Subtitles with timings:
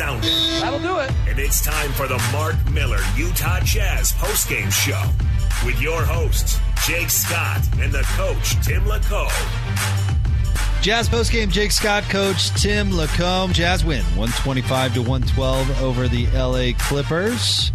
[0.00, 0.32] Sounded.
[0.62, 1.12] That'll do it.
[1.28, 5.02] And it's time for the Mark Miller Utah Jazz postgame show
[5.66, 9.28] with your hosts, Jake Scott and the coach, Tim LaComb.
[10.80, 13.52] Jazz postgame, Jake Scott, coach Tim LaComb.
[13.52, 17.70] Jazz win 125 to 112 over the LA Clippers.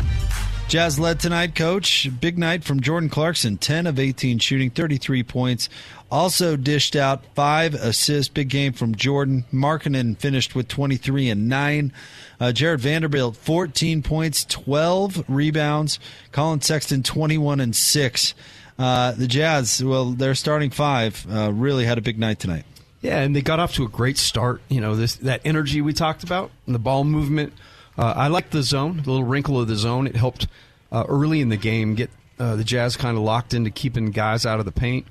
[0.67, 2.09] Jazz led tonight, coach.
[2.19, 5.69] Big night from Jordan Clarkson, 10 of 18 shooting, 33 points.
[6.11, 8.31] Also dished out five assists.
[8.31, 9.45] Big game from Jordan.
[9.51, 11.91] Markkanen finished with 23 and 9.
[12.39, 15.99] Uh, Jared Vanderbilt, 14 points, 12 rebounds.
[16.31, 18.33] Collin Sexton, 21 and 6.
[18.77, 22.65] Uh, the Jazz, well, their starting five uh, really had a big night tonight.
[23.01, 24.61] Yeah, and they got off to a great start.
[24.67, 27.53] You know, this that energy we talked about, the ball movement.
[27.97, 30.07] Uh, I like the zone, the little wrinkle of the zone.
[30.07, 30.47] It helped
[30.91, 32.09] uh, early in the game get
[32.39, 35.05] uh, the Jazz kind of locked into keeping guys out of the paint.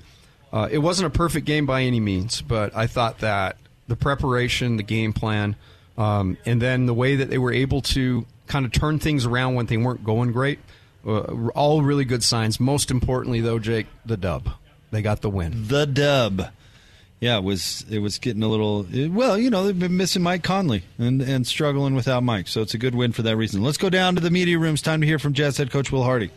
[0.55, 3.57] Uh, it wasn't a perfect game by any means, but I thought that
[3.89, 5.57] the preparation, the game plan,
[5.97, 9.55] um, and then the way that they were able to kind of turn things around
[9.55, 10.59] when they weren't going great,
[11.05, 12.57] uh, all really good signs.
[12.57, 14.47] Most importantly, though, Jake, the dub.
[14.91, 15.67] They got the win.
[15.67, 16.47] The dub.
[17.19, 20.43] Yeah, it was it was getting a little well, you know, they've been missing Mike
[20.43, 22.47] Conley and and struggling without Mike.
[22.47, 23.61] So it's a good win for that reason.
[23.61, 24.81] Let's go down to the media rooms.
[24.81, 26.31] Time to hear from Jazz head coach Will Hardy.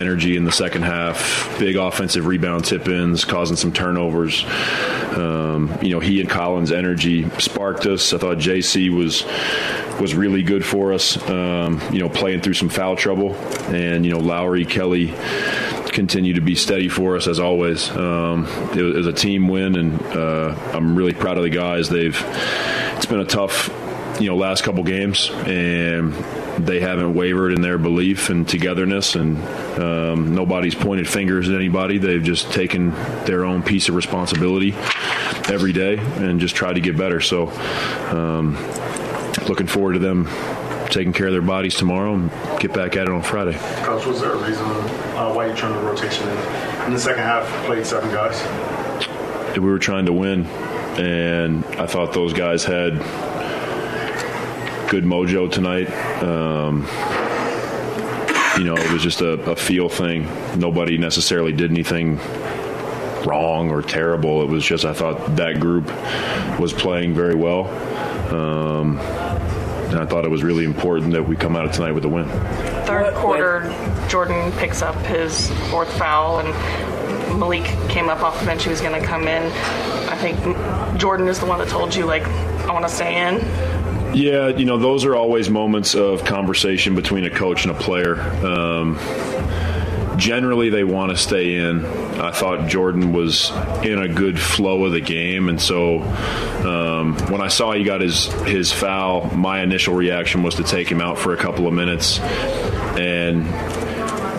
[0.00, 4.44] Energy in the second half, big offensive rebound tip ins, causing some turnovers.
[5.16, 8.12] Um, you know, he and Collins' energy sparked us.
[8.12, 9.24] I thought JC was
[10.00, 11.16] was really good for us.
[11.28, 13.36] Um, you know, playing through some foul trouble,
[13.68, 15.14] and you know Lauri, Kelly
[15.92, 17.88] continue to be steady for us as always.
[17.90, 21.88] Um, it, was a team win, and uh, I'm really proud of the guys.
[21.88, 22.18] They've
[22.96, 23.68] it's been a tough,
[24.20, 26.14] you know, last couple games, and
[26.58, 29.38] they haven't wavered in their belief and togetherness, and
[29.78, 31.98] um, nobody's pointed fingers at anybody.
[31.98, 32.90] They've just taken
[33.24, 34.74] their own piece of responsibility
[35.48, 37.20] every day and just tried to get better.
[37.20, 37.48] So,
[38.10, 38.56] um,
[39.48, 40.28] looking forward to them
[40.92, 42.30] taking care of their bodies tomorrow and
[42.60, 43.58] get back at it on Friday.
[43.82, 46.36] Coach, was there a reason uh, why you turned the rotation in?
[46.86, 48.38] In the second half, played seven guys.
[49.56, 52.94] We were trying to win, and I thought those guys had
[54.92, 55.88] good mojo tonight.
[56.22, 56.82] Um,
[58.58, 60.28] you know, it was just a, a feel thing.
[60.60, 62.18] Nobody necessarily did anything
[63.24, 64.42] wrong or terrible.
[64.42, 65.86] It was just I thought that group
[66.60, 67.68] was playing very well.
[68.34, 72.04] Um, and I thought it was really important that we come out of tonight with
[72.04, 72.28] a win.
[72.84, 73.74] Third quarter,
[74.10, 78.64] Jordan picks up his fourth foul, and Malik came up off the bench.
[78.64, 79.50] He was going to come in.
[80.10, 80.38] I think
[81.00, 83.40] Jordan is the one that told you, like, I want to stay in.
[84.14, 88.20] Yeah, you know, those are always moments of conversation between a coach and a player.
[88.20, 88.98] Um,
[90.18, 91.84] generally, they want to stay in.
[91.84, 93.50] I thought Jordan was
[93.82, 98.00] in a good flow of the game, and so um, when I saw he got
[98.00, 101.72] his his foul, my initial reaction was to take him out for a couple of
[101.72, 103.46] minutes, and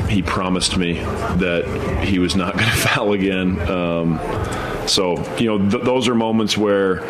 [0.10, 3.60] he promised me that he was not going to foul again.
[3.70, 4.20] Um,
[4.88, 7.02] so you know, th- those are moments where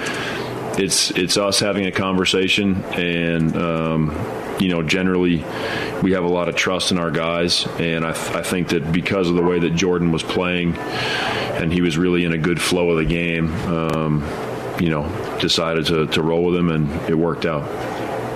[0.77, 5.43] it's it's us having a conversation, and um, you know, generally
[6.01, 9.29] we have a lot of trust in our guys, and I, I think that because
[9.29, 12.91] of the way that Jordan was playing, and he was really in a good flow
[12.91, 14.23] of the game, um,
[14.79, 15.07] you know,
[15.39, 17.61] decided to, to roll with him, and it worked out.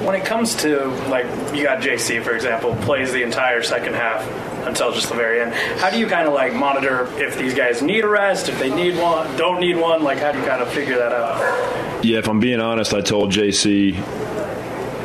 [0.04, 1.26] When it comes to like
[1.56, 4.26] you got JC for example plays the entire second half
[4.68, 5.54] until just the very end.
[5.80, 8.74] How do you kind of like monitor if these guys need a rest, if they
[8.74, 10.04] need one, don't need one?
[10.04, 11.87] Like how do you kind of figure that out?
[12.04, 13.96] Yeah, if I'm being honest, I told JC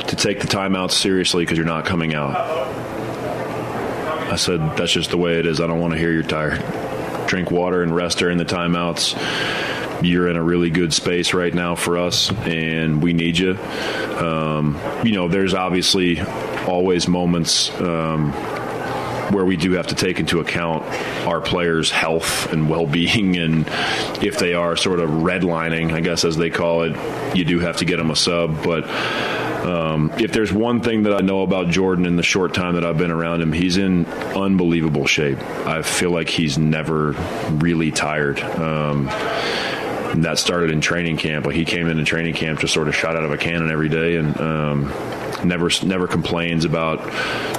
[0.07, 2.37] to take the timeouts seriously because you're not coming out.
[4.31, 5.61] I said that's just the way it is.
[5.61, 6.63] I don't want to hear you're tired.
[7.27, 9.19] Drink water and rest during the timeouts
[10.05, 13.57] you're in a really good space right now for us, and we need you.
[13.57, 16.21] Um, you know, there's obviously
[16.67, 18.33] always moments um,
[19.33, 20.85] where we do have to take into account
[21.27, 23.67] our players' health and well-being, and
[24.23, 27.79] if they are sort of redlining, I guess as they call it, you do have
[27.79, 28.63] to get them a sub.
[28.63, 28.85] But
[29.65, 32.85] um, if there's one thing that I know about Jordan in the short time that
[32.85, 35.39] I've been around him, he's in unbelievable shape.
[35.67, 37.13] I feel like he's never
[37.51, 38.41] really tired.
[38.41, 39.09] Um,
[40.17, 41.47] that started in training camp.
[41.47, 43.89] Like he came into training camp just sort of shot out of a cannon every
[43.89, 44.93] day, and um,
[45.45, 46.99] never never complains about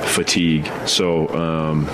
[0.06, 0.70] fatigue.
[0.86, 1.28] So.
[1.30, 1.90] Um,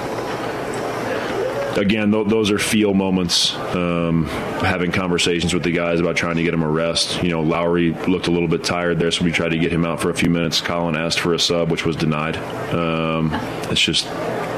[1.80, 3.56] again, th- those are feel moments.
[3.56, 7.24] Um, having conversations with the guys about trying to get him a rest.
[7.24, 9.86] You know, Lauri looked a little bit tired there, so we tried to get him
[9.86, 10.62] out for a few minutes.
[10.62, 12.38] Collin asked for a sub, which was denied.
[12.74, 13.32] Um,
[13.72, 14.06] it's just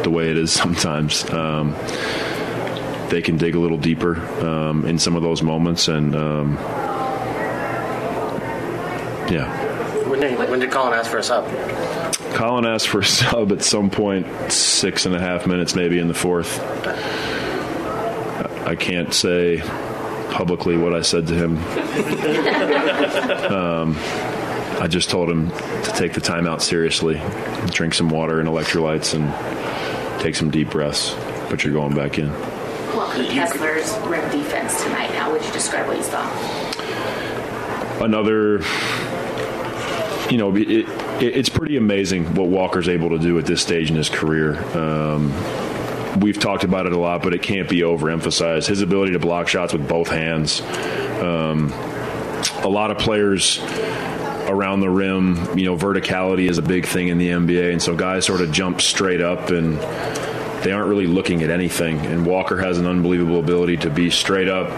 [0.04, 1.30] the way it is sometimes.
[1.30, 1.76] Um,
[3.10, 6.54] they can dig a little deeper um, in some of those moments, and um,
[9.30, 9.61] yeah.
[10.12, 11.46] When did, when did Collin ask for a sub?
[12.34, 16.10] Collin asked for a sub at some point, six and a half minutes maybe in
[16.10, 16.60] the fourth.
[18.68, 19.62] I can't say
[20.32, 21.58] publicly what I said to him.
[23.54, 23.96] um,
[24.82, 27.22] I just told him to take the timeout seriously,
[27.68, 29.32] drink some water and electrolytes, and
[30.22, 31.16] take some deep breaths.
[31.50, 32.30] But you're going back in.
[32.94, 35.12] Walker Kessler's rim defense tonight.
[35.12, 36.30] How would you describe what you saw?
[38.04, 38.62] Another,
[40.32, 40.88] you know, it, it,
[41.22, 44.56] it's pretty amazing what Walker's able to do at this stage in his career.
[44.78, 45.32] Um,
[46.22, 48.68] we've talked about it a lot, but it can't be overemphasized.
[48.68, 50.62] His ability to block shots with both hands.
[51.22, 51.74] Um,
[52.64, 53.60] a lot of players
[54.48, 57.94] around the rim, you know, verticality is a big thing in the NBA, and so
[57.96, 59.78] guys sort of jump straight up and
[60.64, 62.00] they aren't really looking at anything.
[62.00, 64.70] And Walker has an unbelievable ability to be straight up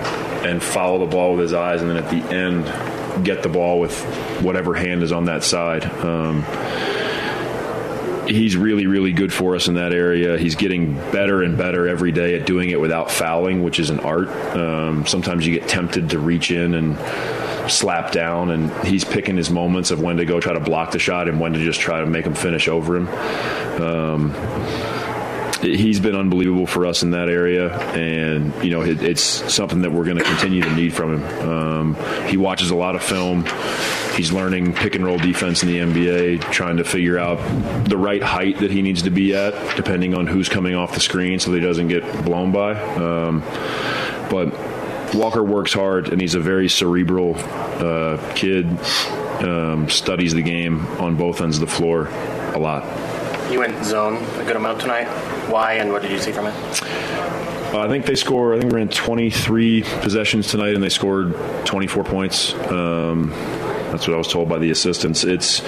[0.44, 2.66] and follow the ball with his eyes, and then at the end,
[3.24, 4.02] get the ball with
[4.42, 5.86] whatever hand is on that side.
[5.86, 6.44] Um,
[8.28, 10.38] he's really, really good for us in that area.
[10.38, 14.00] He's getting better and better every day at doing it without fouling, which is an
[14.00, 14.30] art.
[14.56, 16.98] Um, sometimes you get tempted to reach in and
[17.72, 21.00] slap down, and he's picking his moments of when to go try to block the
[21.00, 23.08] shot and when to just try to make him finish over him.
[23.82, 24.32] Um,
[25.64, 29.92] he's been unbelievable for us in that area, and you know it, it's something that
[29.92, 31.50] we're going to continue to need from him.
[31.50, 33.46] Um, he watches a lot of film.
[34.16, 37.38] He's learning pick and roll defense in the NBA, trying to figure out
[37.88, 41.00] the right height that he needs to be at, depending on who's coming off the
[41.00, 42.74] screen, so that he doesn't get blown by.
[42.96, 43.42] Um,
[44.30, 44.54] but
[45.16, 48.68] Walker works hard, and he's a very cerebral uh, kid.
[49.44, 52.08] Um, studies the game on both ends of the floor
[52.54, 52.84] a lot.
[53.52, 55.08] You went zone a good amount tonight.
[55.50, 56.54] Why and what did you see from it?
[57.74, 58.56] Uh, I think they scored.
[58.56, 61.36] I think we ran 23 possessions tonight, and they scored
[61.66, 62.54] 24 points.
[62.54, 63.30] Um,
[63.92, 65.24] that's what I was told by the assistants.
[65.24, 65.62] It's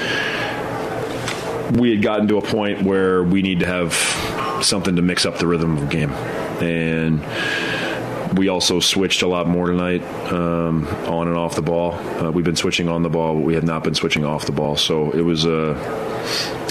[1.71, 3.93] we had gotten to a point where we need to have
[4.63, 6.11] something to mix up the rhythm of the game,
[6.61, 7.21] and
[8.35, 11.93] we also switched a lot more tonight um, on and off the ball.
[11.93, 14.51] Uh, we've been switching on the ball, but we have not been switching off the
[14.51, 14.75] ball.
[14.75, 15.71] So it was a.
[15.71, 16.11] Uh,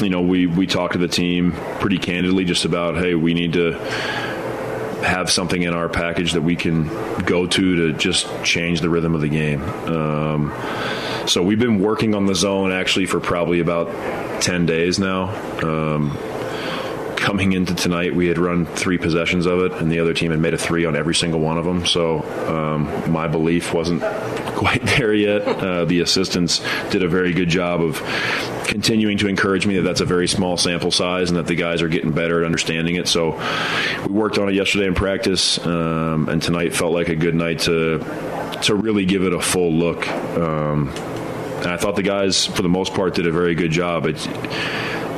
[0.02, 3.52] you know, we, we talked to the team pretty candidly just about, hey, we need
[3.52, 3.72] to
[5.04, 6.88] have something in our package that we can
[7.24, 9.62] go to to just change the rhythm of the game.
[9.62, 10.52] Um,
[11.26, 15.28] so we've been working on the zone actually for probably about 10 days now.
[15.62, 16.16] Um,
[17.24, 20.38] coming into tonight, we had run three possessions of it, and the other team had
[20.40, 21.86] made a three on every single one of them.
[21.86, 24.02] So um, my belief wasn't
[24.54, 25.42] quite there yet.
[25.42, 26.60] Uh, the assistants
[26.90, 27.96] did a very good job of
[28.66, 31.80] continuing to encourage me that that's a very small sample size and that the guys
[31.80, 33.08] are getting better at understanding it.
[33.08, 33.40] So
[34.06, 37.60] we worked on it yesterday in practice, um, and tonight felt like a good night
[37.60, 38.00] to
[38.64, 40.06] to really give it a full look.
[40.08, 44.04] Um, and I thought the guys, for the most part, did a very good job.
[44.04, 44.16] It,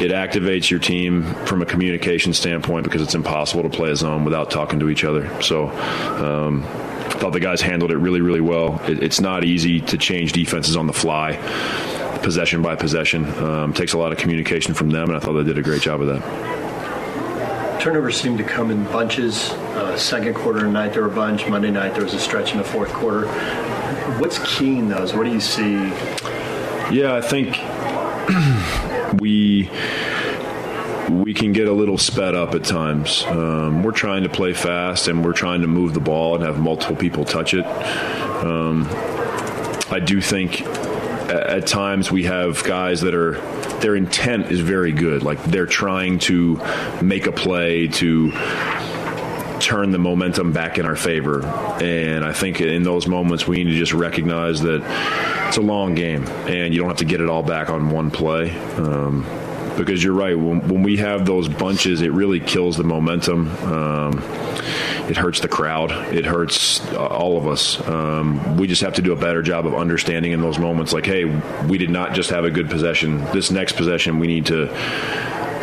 [0.01, 4.25] it activates your team from a communication standpoint because it's impossible to play a zone
[4.25, 5.43] without talking to each other.
[5.43, 8.83] So, um, I thought the guys handled it really, really well.
[8.87, 11.37] It, it's not easy to change defenses on the fly,
[12.23, 13.25] possession by possession.
[13.39, 15.81] Um, takes a lot of communication from them, and I thought they did a great
[15.83, 17.81] job of that.
[17.81, 19.51] Turnovers seem to come in bunches.
[19.51, 21.47] Uh, second quarter and night there were a bunch.
[21.49, 23.29] Monday night there was a stretch in the fourth quarter.
[24.19, 25.15] What's keying those?
[25.15, 25.75] What do you see?
[26.91, 27.49] Yeah, I think
[29.15, 29.71] we
[31.09, 33.25] we can get a little sped up at times.
[33.27, 36.59] Um, we're trying to play fast and we're trying to move the ball and have
[36.59, 37.65] multiple people touch it.
[37.65, 38.87] Um,
[39.89, 43.41] I do think at, at times we have guys that are
[43.81, 45.23] their intent is very good.
[45.23, 46.61] Like they're trying to
[47.03, 48.33] make a play to
[49.61, 51.45] turn the momentum back in our favor.
[51.45, 54.83] And I think in those moments we need to just recognize that
[55.49, 58.11] it's a long game and you don't have to get it all back on one
[58.11, 58.51] play.
[58.77, 59.27] Um,
[59.77, 60.39] because you're right.
[60.39, 63.51] When, when, we have those bunches, it really kills the momentum.
[63.65, 64.19] Um,
[65.09, 65.93] it hurts the crowd.
[66.15, 67.87] It hurts uh, all of us.
[67.87, 71.07] Um, we just have to do a better job of understanding in those moments, like,
[71.07, 71.25] hey,
[71.67, 73.19] we did not just have a good possession.
[73.33, 74.67] This next possession, we need to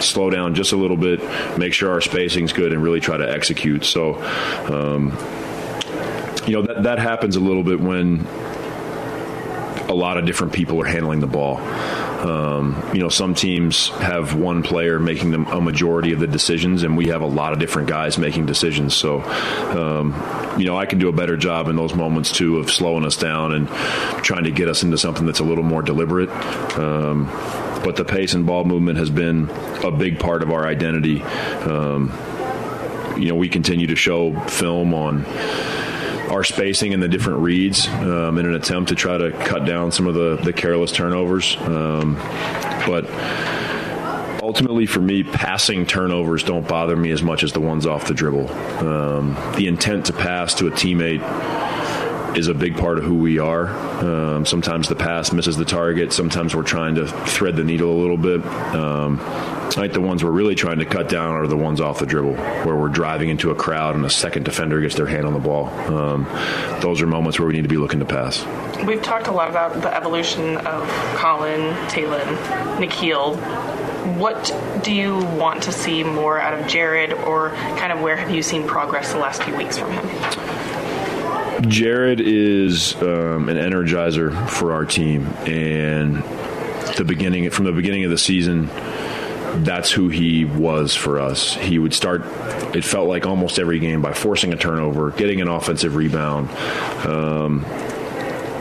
[0.02, 1.22] slow down just a little bit,
[1.58, 3.86] make sure our spacing's good, and really try to execute.
[3.86, 4.16] So,
[4.72, 5.12] um,
[6.48, 8.28] you know, that, that happens a little bit when
[9.88, 11.58] a lot of different people are handling the ball.
[11.58, 16.84] Um, you know, some teams have one player making them a majority of the decisions,
[16.84, 18.96] and we have a lot of different guys making decisions.
[18.96, 20.14] So, um,
[20.58, 23.18] you know, I can do a better job in those moments too of slowing us
[23.18, 23.68] down and
[24.24, 26.30] trying to get us into something that's a little more deliberate.
[26.78, 27.26] Um,
[27.84, 29.50] but the pace and ball movement has been
[29.84, 31.22] a big part of our identity.
[31.22, 32.12] Um,
[33.18, 35.26] you know, we continue to show film on
[36.30, 39.92] our spacing and the different reads um, in an attempt to try to cut down
[39.92, 41.56] some of the, the careless turnovers.
[41.60, 42.16] Um,
[42.88, 43.08] but
[44.42, 48.14] ultimately, for me, passing turnovers don't bother me as much as the ones off the
[48.14, 48.50] dribble.
[48.52, 51.22] Um, the intent to pass to a teammate
[52.36, 53.68] is a big part of who we are.
[53.68, 56.14] Um, sometimes the pass misses the target.
[56.14, 58.46] Sometimes we're trying to thread the needle a little bit.
[58.46, 59.18] Um,
[59.74, 62.76] the ones we're really trying to cut down are the ones off the dribble, where
[62.76, 65.68] we're driving into a crowd and a second defender gets their hand on the ball.
[65.68, 66.24] Um,
[66.80, 68.46] those are moments where we need to be looking to pass.
[68.86, 73.38] We've talked a lot about the evolution of Collin, Talen, Nikhil
[74.18, 78.32] What do you want to see more out of Jared, or kind of where have
[78.32, 80.63] you seen progress the last few weeks from him?
[81.68, 86.24] Jared is um, an energizer for our team, and
[86.96, 88.70] the beginning from the beginning of the season
[89.56, 91.54] that's who he was for us.
[91.56, 92.22] He would start,
[92.76, 96.50] it felt like almost every game by forcing a turnover, getting an offensive rebound.
[97.06, 97.66] Um,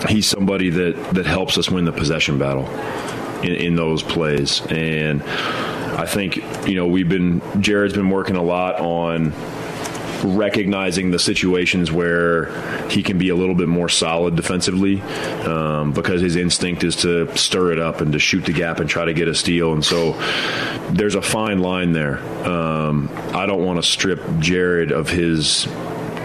[0.09, 2.69] he's somebody that, that helps us win the possession battle
[3.43, 4.61] in, in those plays.
[4.67, 9.33] And I think, you know, we've been, Jared's been working a lot on
[10.25, 12.47] recognizing the situations where
[12.89, 15.01] he can be a little bit more solid defensively
[15.43, 18.89] um, because his instinct is to stir it up and to shoot the gap and
[18.89, 19.73] try to get a steal.
[19.73, 20.13] And so
[20.91, 22.19] there's a fine line there.
[22.47, 25.67] Um, I don't want to strip Jared of his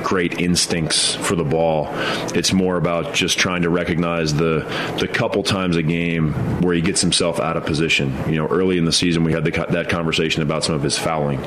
[0.07, 1.89] great instincts for the ball.
[2.33, 4.59] It's more about just trying to recognize the
[4.97, 8.15] the couple times a game where he gets himself out of position.
[8.25, 10.97] You know, early in the season we had the, that conversation about some of his
[10.97, 11.43] fouling.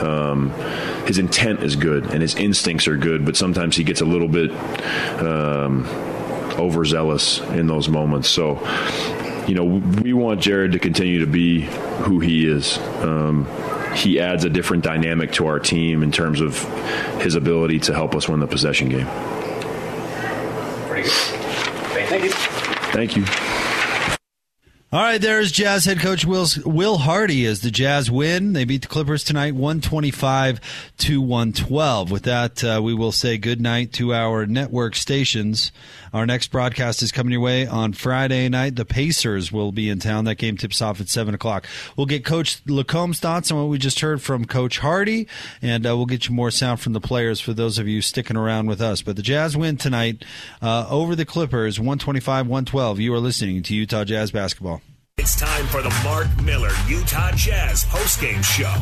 [0.00, 0.50] Um,
[1.06, 4.26] his intent is good and his instincts are good, but sometimes he gets a little
[4.26, 4.50] bit
[5.20, 5.86] um,
[6.58, 8.28] overzealous in those moments.
[8.28, 8.56] So
[9.46, 9.64] you know,
[10.02, 12.76] we want Jared to continue to be who he is.
[13.02, 13.46] Um,
[13.94, 16.62] he adds a different dynamic to our team in terms of
[17.20, 19.06] his ability to help us win the possession game.
[20.88, 21.12] Pretty good.
[22.08, 22.30] Thank you.
[22.30, 23.49] Thank you.
[24.92, 28.54] All right, there's Jazz head coach Will, Will Hardy as the Jazz win.
[28.54, 30.60] They beat the Clippers tonight, 125
[30.98, 32.10] to 112.
[32.10, 35.70] With that, uh, we will say good night to our network stations.
[36.12, 38.74] Our next broadcast is coming your way on Friday night.
[38.74, 40.24] The Pacers will be in town.
[40.24, 41.68] That game tips off at 7 o'clock.
[41.96, 45.28] We'll get Coach LaComb's thoughts on what we just heard from Coach Hardy,
[45.62, 48.36] and uh, we'll get you more sound from the players for those of you sticking
[48.36, 49.02] around with us.
[49.02, 50.24] But the Jazz win tonight
[50.60, 52.98] uh, over the Clippers, 125 112.
[52.98, 54.79] You are listening to Utah Jazz Basketball.
[55.18, 58.74] It's time for the Mark Miller Utah Jazz postgame show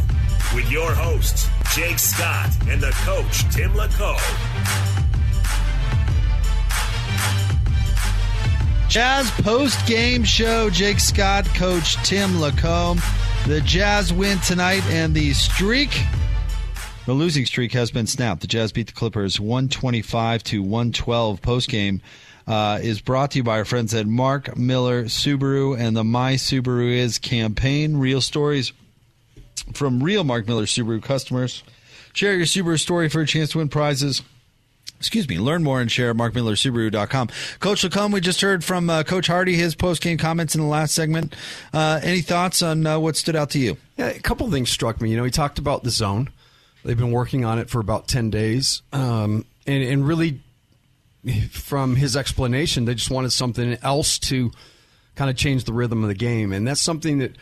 [0.55, 4.19] with your hosts, Jake Scott and the coach, Tim LaComb.
[8.89, 10.71] Jazz post game show.
[10.71, 13.01] Jake Scott, Coach Tim LaComb.
[13.47, 15.91] The Jazz win tonight, and the streak,
[17.05, 18.41] the losing streak, has been snapped.
[18.41, 22.01] The Jazz beat the Clippers 125 to 112 post game
[22.49, 26.35] uh, is brought to you by our friends at Mark Miller Subaru and the My
[26.35, 27.99] Subaru Is campaign.
[27.99, 28.73] Real stories
[29.75, 31.63] from real Mark Miller Subaru customers.
[32.15, 34.23] Share your Subaru story for a chance to win prizes.
[34.99, 35.39] Excuse me.
[35.39, 37.29] Learn more and share at markmillersubaru.com.
[37.61, 40.95] Coach LaComb, we just heard from uh, Coach Hardy, his post-game comments in the last
[40.95, 41.37] segment.
[41.73, 43.77] Uh, any thoughts on uh, what stood out to you?
[43.99, 45.11] Yeah, a couple things struck me.
[45.11, 46.31] You know, he talked about the zone.
[46.83, 50.41] They've been working on it for about 10 days um, and, and really
[51.51, 54.51] from his explanation, they just wanted something else to
[55.15, 57.37] kind of change the rhythm of the game, and that's something that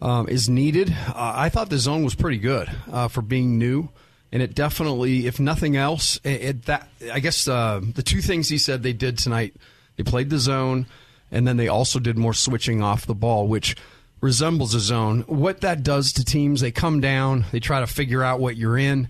[0.00, 0.94] um, is needed.
[1.08, 3.88] Uh, I thought the zone was pretty good uh, for being new,
[4.30, 8.48] and it definitely, if nothing else, it, it that I guess uh, the two things
[8.48, 9.54] he said they did tonight,
[9.96, 10.86] they played the zone,
[11.30, 13.76] and then they also did more switching off the ball, which
[14.20, 15.22] resembles a zone.
[15.22, 18.78] What that does to teams, they come down, they try to figure out what you're
[18.78, 19.08] in.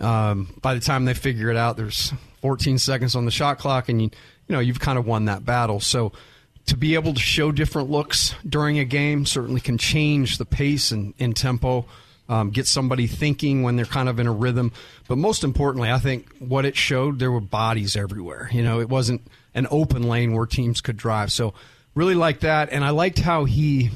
[0.00, 3.88] Um, by the time they figure it out, there's 14 seconds on the shot clock,
[3.88, 4.10] and you
[4.48, 5.80] you know you've kind of won that battle.
[5.80, 6.12] So
[6.66, 10.90] to be able to show different looks during a game certainly can change the pace
[10.92, 11.84] and, and tempo,
[12.28, 14.72] um, get somebody thinking when they're kind of in a rhythm.
[15.08, 18.48] But most importantly, I think what it showed there were bodies everywhere.
[18.52, 19.22] You know, it wasn't
[19.54, 21.32] an open lane where teams could drive.
[21.32, 21.54] So
[21.94, 23.90] really liked that, and I liked how he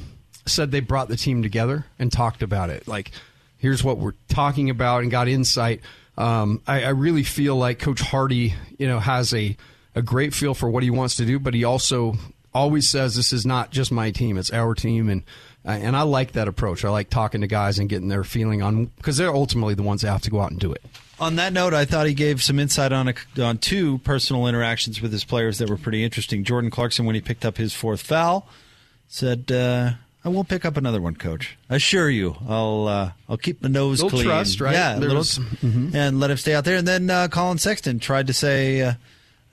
[0.45, 2.87] said they brought the team together and talked about it.
[2.87, 3.11] Like,
[3.57, 5.81] here's what we're talking about, and got insight.
[6.17, 9.57] Um, I, I really feel like Coach Hardy, you know, has a
[9.95, 12.15] a great feel for what he wants to do, but he also
[12.53, 15.23] always says this is not just my team; it's our team, and
[15.63, 16.85] and I like that approach.
[16.85, 20.01] I like talking to guys and getting their feeling on because they're ultimately the ones
[20.01, 20.81] that have to go out and do it.
[21.17, 25.01] On that note, I thought he gave some insight on a, on two personal interactions
[25.01, 26.43] with his players that were pretty interesting.
[26.43, 28.49] Jordan Clarkson, when he picked up his fourth foul,
[29.07, 29.93] said, uh,
[30.25, 31.57] "I won't pick up another one, Coach.
[31.69, 34.27] I assure you, I'll uh, I'll keep my nose little clean.
[34.29, 34.73] trust, right?
[34.73, 35.93] Yeah, little, mhm.
[35.95, 38.81] and let him stay out there." And then uh, Collin Sexton tried to say.
[38.81, 38.93] Uh,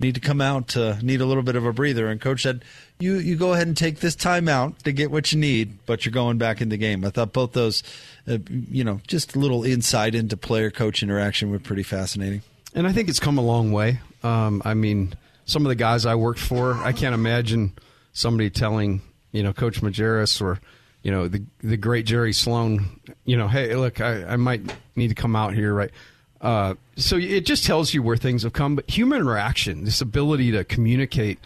[0.00, 0.76] Need to come out.
[0.76, 2.64] Uh, need a little bit of a breather, and coach said,
[2.98, 6.04] "You you go ahead and take this time out to get what you need, but
[6.04, 7.84] you're going back in the game." I thought both those,
[8.26, 12.42] uh, you know, just a little insight into player coach interaction were pretty fascinating.
[12.74, 14.00] And I think it's come a long way.
[14.24, 15.14] Um, I mean,
[15.44, 17.72] some of the guys I worked for, I can't imagine
[18.12, 20.60] somebody telling, you know, Coach Majerus or,
[21.02, 25.08] you know, the the great Jerry Sloan, you know, hey, look, I, I might need
[25.08, 25.90] to come out here, right?
[26.40, 28.76] Uh, so it just tells you where things have come.
[28.76, 31.38] But human interaction, this ability to communicate,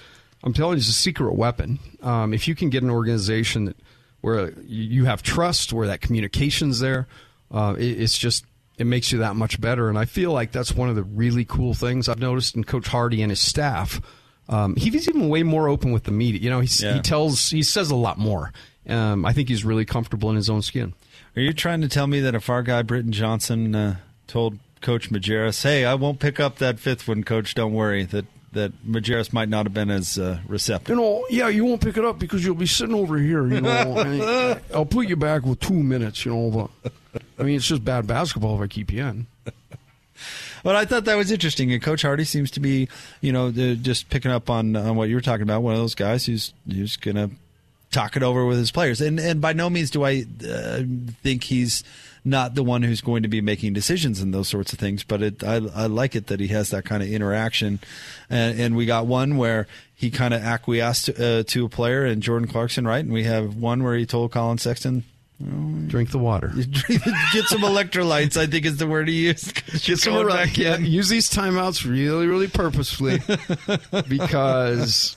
[0.43, 1.79] I'm telling you, is a secret weapon.
[2.03, 3.77] Um, if you can get an organization that
[4.23, 7.07] where you have trust, where that communication's there,
[7.53, 8.45] uh, it, it's just
[8.79, 9.89] it makes you that much better.
[9.89, 12.89] And I feel like that's one of the really cool things I've noticed in Coach
[12.89, 14.01] Hardy and his staff.
[14.49, 16.41] Um, he's even way more open with the media.
[16.41, 16.95] You know, he's, Yeah.
[16.95, 18.53] he tells, he says a lot more.
[18.89, 20.95] Um, I think he's really comfortable in his own skin.
[21.37, 25.11] Are you trying to tell me that if our guy Britton Johnson uh, told Coach
[25.11, 27.55] Majerus, "Hey, I won't pick up that fifth one, Coach.
[27.55, 30.91] Don't worry," that that Majerus might not have been as uh, receptive?
[30.91, 33.47] You know, yeah, you won't pick it up because you'll be sitting over here.
[33.47, 36.25] You know, I'll put you back with two minutes.
[36.25, 36.93] You know, but
[37.39, 39.27] I mean, it's just bad basketball if I keep you in.
[40.67, 42.89] But I thought that was interesting, and Coach Hardy seems to be,
[43.21, 45.63] you know, just picking up on on what you were talking about.
[45.63, 47.31] One of those guys who's who's gonna
[47.93, 50.83] talk it over with his players, and and by no means do I uh,
[51.23, 51.85] think he's
[52.25, 55.05] not the one who's going to be making decisions and those sorts of things.
[55.05, 57.79] But it, I I like it that he has that kind of interaction,
[58.29, 62.21] and, and we got one where he kind of acquiesced uh, to a player and
[62.21, 63.05] Jordan Clarkson, right?
[63.05, 65.05] And we have one where he told Collin Sexton.
[65.39, 66.49] Drink the water.
[67.33, 68.37] Get some electrolytes.
[68.39, 69.55] I think is the word he used.
[69.85, 70.87] Get some back back yeah, in.
[70.87, 73.21] Use these timeouts really, really purposefully
[74.09, 75.15] because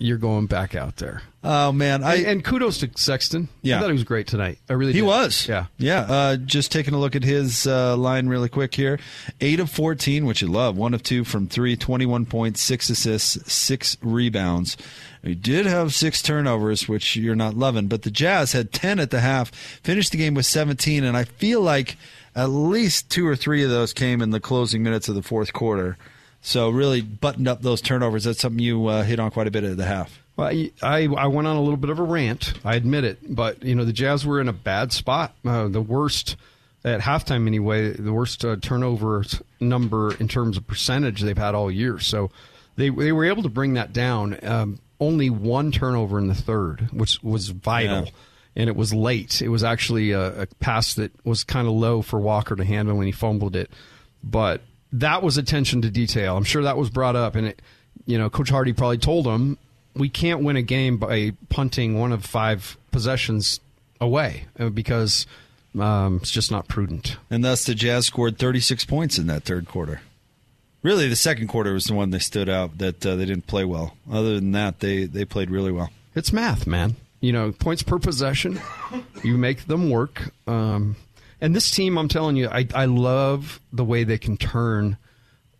[0.00, 1.22] you're going back out there.
[1.44, 3.48] Oh man, I and, and kudos to Sexton.
[3.62, 3.76] Yeah.
[3.76, 4.58] I thought he was great tonight.
[4.68, 5.06] I really He did.
[5.06, 5.46] was.
[5.46, 5.66] Yeah.
[5.78, 6.00] Yeah.
[6.00, 8.98] Uh, just taking a look at his uh, line really quick here.
[9.40, 10.76] 8 of 14, which you love.
[10.76, 14.76] 1 of 2 from 3, 21 points, 6 assists, 6 rebounds.
[15.22, 19.10] He did have 6 turnovers, which you're not loving, but the Jazz had 10 at
[19.10, 19.50] the half,
[19.82, 21.96] finished the game with 17, and I feel like
[22.34, 25.52] at least 2 or 3 of those came in the closing minutes of the fourth
[25.52, 25.96] quarter.
[26.42, 28.24] So really buttoned up those turnovers.
[28.24, 30.18] That's something you uh, hit on quite a bit at the half.
[30.36, 30.48] Well,
[30.82, 32.54] I, I went on a little bit of a rant.
[32.64, 35.34] I admit it, but you know the Jazz were in a bad spot.
[35.44, 36.36] Uh, the worst
[36.82, 37.92] at halftime, anyway.
[37.92, 39.24] The worst uh, turnover
[39.60, 41.98] number in terms of percentage they've had all year.
[41.98, 42.30] So
[42.76, 44.38] they they were able to bring that down.
[44.42, 48.04] Um, only one turnover in the third, which was vital.
[48.04, 48.10] Yeah.
[48.56, 49.40] And it was late.
[49.40, 52.96] It was actually a, a pass that was kind of low for Walker to handle
[52.96, 53.70] when he fumbled it.
[54.24, 54.60] But
[54.92, 56.36] that was attention to detail.
[56.36, 57.62] I'm sure that was brought up, and it,
[58.06, 59.58] you know, Coach Hardy probably told him
[59.94, 63.60] we can't win a game by punting one of five possessions
[64.00, 65.26] away uh, because
[65.78, 67.16] um, it's just not prudent.
[67.30, 70.00] And thus the Jazz scored 36 points in that third quarter.
[70.82, 73.64] Really, the second quarter was the one that stood out that uh, they didn't play
[73.64, 73.96] well.
[74.10, 75.90] Other than that, they, they played really well.
[76.14, 76.96] It's math, man.
[77.20, 78.58] You know, points per possession,
[79.22, 80.32] you make them work.
[80.46, 80.96] Um,
[81.40, 84.98] and this team, I'm telling you, I, I love the way they can turn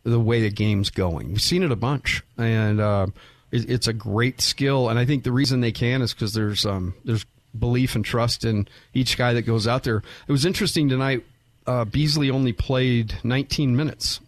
[0.02, 1.28] the way the game's going.
[1.28, 3.06] We've seen it a bunch, and uh,
[3.50, 4.88] it, it's a great skill.
[4.88, 7.26] And I think the reason they can is because there's um, there's
[7.58, 10.02] belief and trust in each guy that goes out there.
[10.26, 11.24] It was interesting tonight.
[11.66, 14.20] Uh, Beasley only played 19 minutes,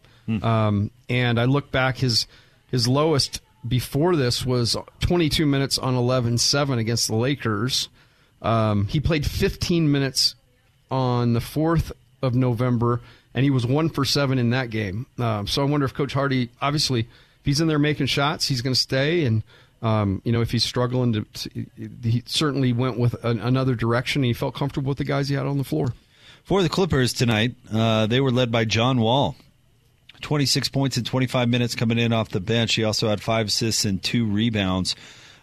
[0.43, 2.27] um, and I look back his
[2.71, 7.89] his lowest before this was 22 minutes on 11-7 against the Lakers.
[8.41, 10.35] Um, he played 15 minutes
[10.93, 13.01] on the 4th of November,
[13.35, 15.07] and he was one for seven in that game.
[15.19, 18.61] Um, so I wonder if Coach Hardy, obviously, if he's in there making shots, he's
[18.61, 19.25] going to stay.
[19.25, 19.43] And,
[19.81, 21.67] um, you know, if he's struggling to, to
[22.05, 24.23] he certainly went with an, another direction.
[24.23, 25.95] He felt comfortable with the guys he had on the floor.
[26.45, 29.35] For the Clippers tonight, uh, they were led by John Wall.
[30.21, 32.75] 26 points in 25 minutes coming in off the bench.
[32.75, 34.95] He also had five assists and two rebounds.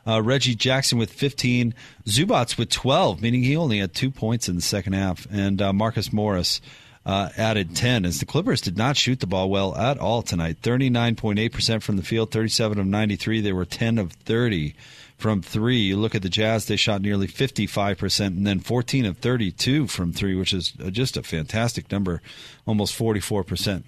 [0.09, 1.75] Uh, Reggie Jackson with 15.
[2.05, 5.27] Zubac with 12, meaning he only had two points in the second half.
[5.29, 6.61] And uh, Marcus Morris
[7.05, 10.63] uh, added 10 as the Clippers did not shoot the ball well at all tonight.
[10.63, 13.41] 39.8% from the field, 37 of 93.
[13.41, 14.73] They were 10 of 30
[15.15, 15.77] from three.
[15.77, 20.11] You look at the Jazz, they shot nearly 55%, and then 14 of 32 from
[20.11, 22.21] three, which is uh, just a fantastic number,
[22.65, 23.83] almost 44%.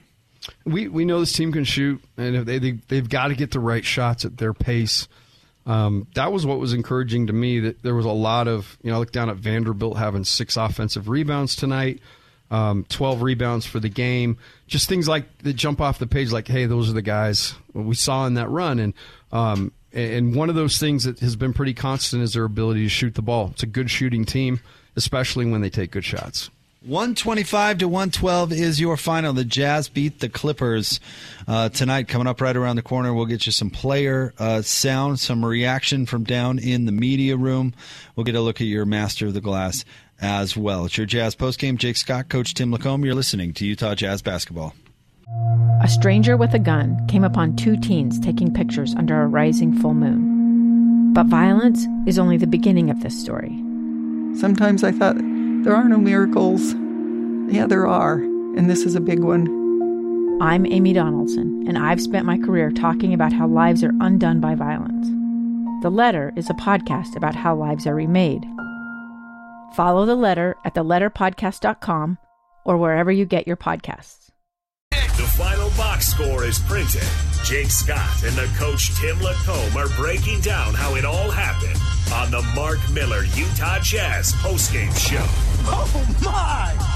[0.65, 3.59] We we know this team can shoot, and they, they they've got to get the
[3.59, 5.07] right shots at their pace.
[5.65, 7.59] Um, that was what was encouraging to me.
[7.59, 10.57] That there was a lot of you know, I look down at Vanderbilt having six
[10.57, 11.99] offensive rebounds tonight,
[12.49, 14.37] um, twelve rebounds for the game.
[14.67, 17.95] Just things like that jump off the page, like hey, those are the guys we
[17.95, 18.93] saw in that run, and
[19.31, 22.89] um, and one of those things that has been pretty constant is their ability to
[22.89, 23.49] shoot the ball.
[23.51, 24.61] It's a good shooting team,
[24.95, 26.49] especially when they take good shots.
[26.83, 29.33] 125 to 112 is your final.
[29.33, 30.99] The Jazz beat the Clippers
[31.47, 32.07] uh, tonight.
[32.07, 36.07] Coming up right around the corner, we'll get you some player uh, sound, some reaction
[36.07, 37.75] from down in the media room.
[38.15, 39.85] We'll get a look at your master of the glass
[40.19, 40.85] as well.
[40.85, 41.77] It's your Jazz postgame.
[41.77, 43.05] Jake Scott, Coach Tim LaComb.
[43.05, 44.73] You're listening to Utah Jazz basketball.
[45.83, 49.93] A stranger with a gun came upon two teens taking pictures under a rising full
[49.93, 51.13] moon.
[51.13, 53.55] But violence is only the beginning of this story.
[54.35, 55.17] Sometimes I thought
[55.63, 56.73] there are no miracles.
[57.53, 60.39] Yeah, there are, and this is a big one.
[60.41, 64.55] I'm Amy Donaldson, and I've spent my career talking about how lives are undone by
[64.55, 65.07] violence.
[65.83, 68.43] The Letter is a podcast about how lives are remade.
[69.75, 72.17] Follow The Letter at theletterpodcast.com
[72.65, 74.31] or wherever you get your podcasts.
[74.91, 77.03] The final box score is printed.
[77.43, 81.79] Jake Scott and the coach Tim LaComb are breaking down how it all happened
[82.13, 85.50] on the Mark Miller Utah Jazz postgame show.
[85.65, 86.91] Oh my!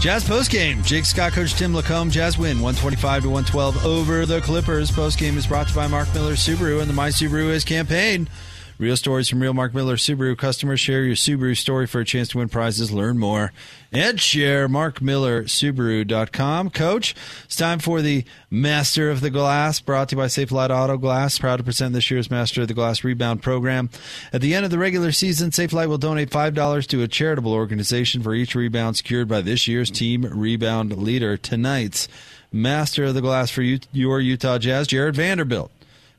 [0.00, 0.84] Jazz postgame.
[0.84, 2.10] Jake Scott, Coach Tim LaComb.
[2.10, 4.90] Jazz win 125 to 112 over the Clippers.
[4.90, 8.28] Postgame is brought to you by Mark Miller Subaru and the My Subaru is campaign.
[8.76, 10.80] Real stories from real Mark Miller Subaru customers.
[10.80, 12.90] Share your Subaru story for a chance to win prizes.
[12.90, 13.52] Learn more
[13.92, 16.70] and share markmillersubaru.com.
[16.70, 20.96] Coach, it's time for the Master of the Glass brought to you by Safelite Auto
[20.96, 21.38] Glass.
[21.38, 23.90] Proud to present this year's Master of the Glass Rebound Program.
[24.32, 28.24] At the end of the regular season, Safelite will donate $5 to a charitable organization
[28.24, 31.36] for each rebound secured by this year's team rebound leader.
[31.36, 32.08] Tonight's
[32.50, 35.70] Master of the Glass for you, your Utah Jazz, Jared Vanderbilt.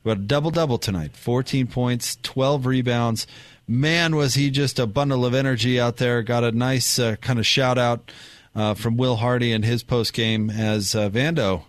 [0.06, 3.26] But a double double tonight 14 points, 12 rebounds.
[3.68, 6.22] Man, was he just a bundle of energy out there.
[6.22, 8.12] Got a nice uh, kind of shout out
[8.56, 11.64] uh, from Will Hardy in his post game as uh, Vando.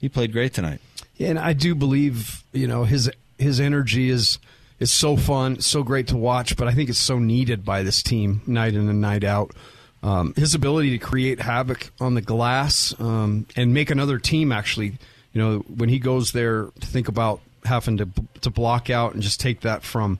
[0.00, 0.80] He played great tonight.
[1.20, 4.38] And I do believe you know his his energy is
[4.80, 6.56] is so fun, so great to watch.
[6.56, 9.54] But I think it's so needed by this team night in and night out.
[10.02, 14.94] Um, his ability to create havoc on the glass um, and make another team actually,
[15.34, 18.08] you know, when he goes there to think about having to
[18.40, 20.18] to block out and just take that from,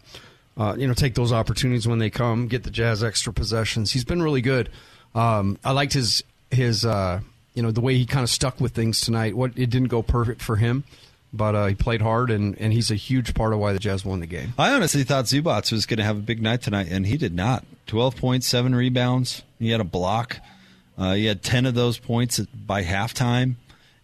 [0.56, 3.92] uh, you know, take those opportunities when they come, get the Jazz extra possessions.
[3.92, 4.68] He's been really good.
[5.14, 7.20] Um, I liked his his uh,
[7.54, 9.36] you know the way he kind of stuck with things tonight.
[9.36, 10.84] What it didn't go perfect for him,
[11.32, 14.04] but uh, he played hard and and he's a huge part of why the Jazz
[14.04, 14.52] won the game.
[14.58, 17.34] I honestly thought Zubac was going to have a big night tonight, and he did
[17.34, 17.64] not.
[17.86, 19.42] Twelve points, seven rebounds.
[19.58, 20.38] He had a block.
[20.98, 23.56] Uh, he had ten of those points by halftime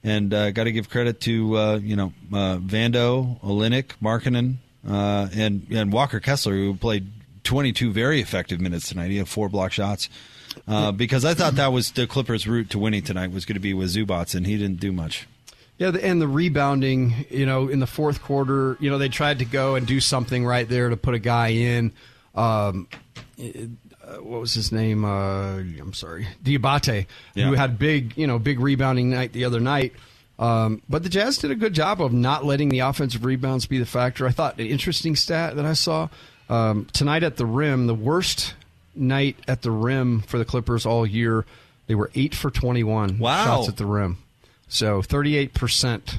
[0.04, 4.56] and uh, got to give credit to uh, you know uh, Vando, Olynyk, Markkanen,
[4.88, 7.06] uh, and and Walker Kessler, who played
[7.44, 9.10] 22 very effective minutes tonight.
[9.10, 10.08] He had four block shots.
[10.68, 13.60] Uh, because I thought that was the Clippers' route to winning tonight was going to
[13.60, 15.26] be with Zubac, and he didn't do much.
[15.78, 19.46] Yeah, and the rebounding, you know, in the fourth quarter, you know, they tried to
[19.46, 21.92] go and do something right there to put a guy in.
[22.34, 22.86] Um,
[24.20, 25.04] what was his name?
[25.04, 27.46] Uh, I'm sorry, Diabate, Yeah.
[27.46, 29.92] who had big, you know, big rebounding night the other night.
[30.38, 33.78] Um, but the Jazz did a good job of not letting the offensive rebounds be
[33.78, 34.26] the factor.
[34.26, 36.08] I thought an interesting stat that I saw
[36.48, 38.54] um, tonight at the rim, the worst
[38.94, 41.44] night at the rim for the Clippers all year.
[41.86, 43.44] They were eight for 21 Wow.
[43.44, 44.18] shots at the rim,
[44.68, 46.16] so 38 percent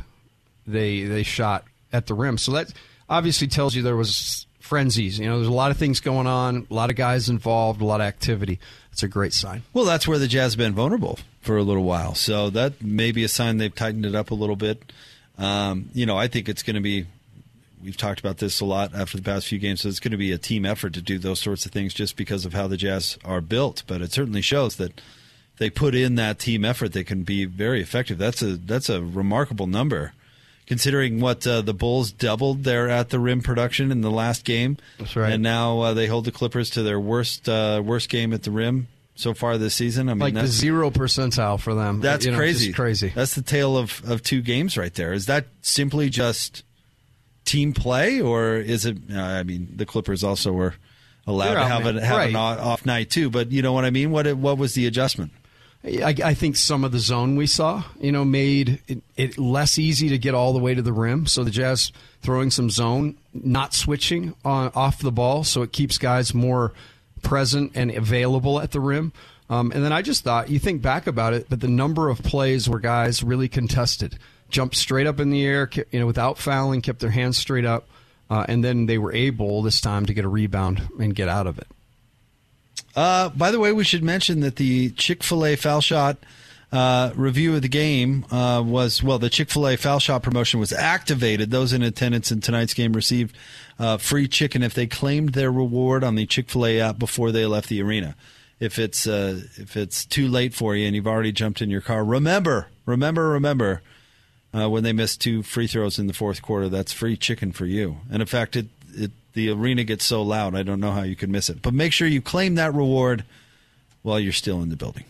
[0.68, 2.38] they they shot at the rim.
[2.38, 2.72] So that
[3.10, 5.20] obviously tells you there was frenzies.
[5.20, 7.86] You know, there's a lot of things going on, a lot of guys involved, a
[7.86, 8.60] lot of activity.
[8.94, 9.64] It's a great sign.
[9.74, 12.16] Well, that's where the Jazz have been vulnerable for a little while.
[12.16, 14.92] So that may be a sign they've tightened it up a little bit.
[15.38, 17.06] Um, you know, I think it's going to be.
[17.84, 19.82] We've talked about this a lot after the past few games.
[19.82, 22.16] So it's going to be a team effort to do those sorts of things, just
[22.16, 23.84] because of how the Jazz are built.
[23.86, 25.02] But it certainly shows that
[25.58, 28.18] they put in that team effort, they can be very effective.
[28.18, 30.14] That's a that's a remarkable number,
[30.68, 34.78] considering what uh, the Bulls doubled their at the rim production in the last game.
[35.00, 35.34] That's right.
[35.34, 38.52] And now uh, they hold the Clippers to their worst uh, worst game at the
[38.52, 40.10] rim so far this season.
[40.10, 42.00] I mean, like the zero percentile for them.
[42.02, 42.74] that's You know, crazy.
[42.74, 43.10] crazy.
[43.14, 45.14] That's the tale of, of two games right there.
[45.14, 46.64] Is that simply just
[47.46, 48.98] team play, or is it?
[49.14, 50.76] Uh, I mean, the Clippers also were
[51.28, 52.30] allowed They're to have, out, a, have Right.
[52.30, 53.30] an off night too.
[53.30, 54.12] But you know what I mean.
[54.12, 55.32] What what was the adjustment?
[55.86, 59.78] I, I think some of the zone we saw, you know, made it, it less
[59.78, 61.28] easy to get all the way to the rim.
[61.28, 61.92] So the Jazz
[62.22, 66.72] throwing some zone, not switching on, off the ball, so it keeps guys more
[67.22, 69.12] present and available at the rim.
[69.50, 72.24] Um, and then I just thought, you think back about it, but the number of
[72.24, 74.18] plays where guys really contested,
[74.50, 77.90] jumped straight up in the air, you know, without fouling, kept their hands straight up,
[78.30, 81.46] uh, and then they were able this time to get a rebound and get out
[81.46, 81.68] of it.
[82.96, 86.18] Uh, by the way, we should mention that the Chick Fil A foul shot
[86.72, 89.20] uh, review of the game uh, was well.
[89.20, 91.52] The Chick Fil A foul shot promotion was activated.
[91.52, 93.36] Those in attendance in tonight's game received
[93.80, 97.32] uh, free chicken if they claimed their reward on the Chick Fil A app before
[97.32, 98.16] they left the arena.
[98.60, 101.82] If it's uh, if it's too late for you and you've already jumped in your
[101.82, 103.82] car, remember, remember, remember.
[104.56, 107.66] Uh, when they missed two free throws in the fourth quarter, that's free chicken for
[107.66, 107.98] you.
[108.12, 108.68] And in fact, it,
[109.34, 111.62] the arena gets so loud, I don't know how you could miss it.
[111.62, 113.24] But make sure you claim that reward
[114.02, 115.06] while you're still in the building.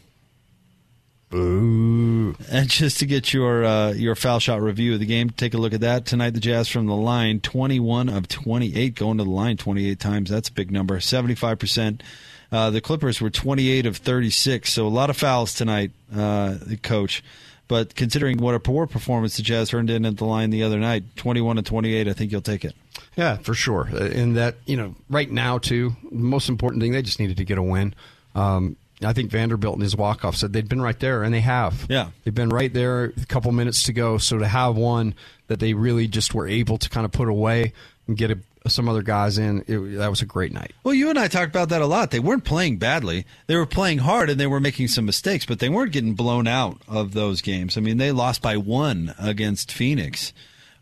[1.30, 2.36] Boo!
[2.52, 5.58] And just to get your uh, your foul shot review of the game, take a
[5.58, 6.32] look at that tonight.
[6.32, 9.90] The Jazz from the line, twenty one of twenty eight, going to the line twenty
[9.90, 10.30] eight times.
[10.30, 11.00] That's a big number.
[11.00, 12.04] Seventy five percent.
[12.52, 15.92] Uh, the Clippers were twenty eight of thirty six, so a lot of fouls tonight.
[16.16, 17.24] Uh, coach.
[17.68, 20.80] But considering what a poor performance the Jazz turned in at the line the other
[20.80, 22.76] night, 21 to 28, I think you'll take it.
[23.15, 23.89] Yeah, for sure.
[23.93, 27.45] Uh, And that, you know, right now, too, most important thing, they just needed to
[27.45, 27.93] get a win.
[28.36, 31.41] Um, I think Vanderbilt in his walk off said they'd been right there, and they
[31.41, 31.86] have.
[31.89, 32.12] Yeah.
[32.23, 34.17] They've been right there, a couple minutes to go.
[34.17, 35.15] So to have one
[35.47, 37.73] that they really just were able to kind of put away
[38.08, 40.71] and get a, some other guys in, it, that was a great night.
[40.84, 42.12] Well, you and I talked about that a lot.
[42.12, 43.26] They weren't playing badly.
[43.47, 46.47] They were playing hard and they were making some mistakes, but they weren't getting blown
[46.47, 47.78] out of those games.
[47.78, 50.32] I mean, they lost by one against Phoenix.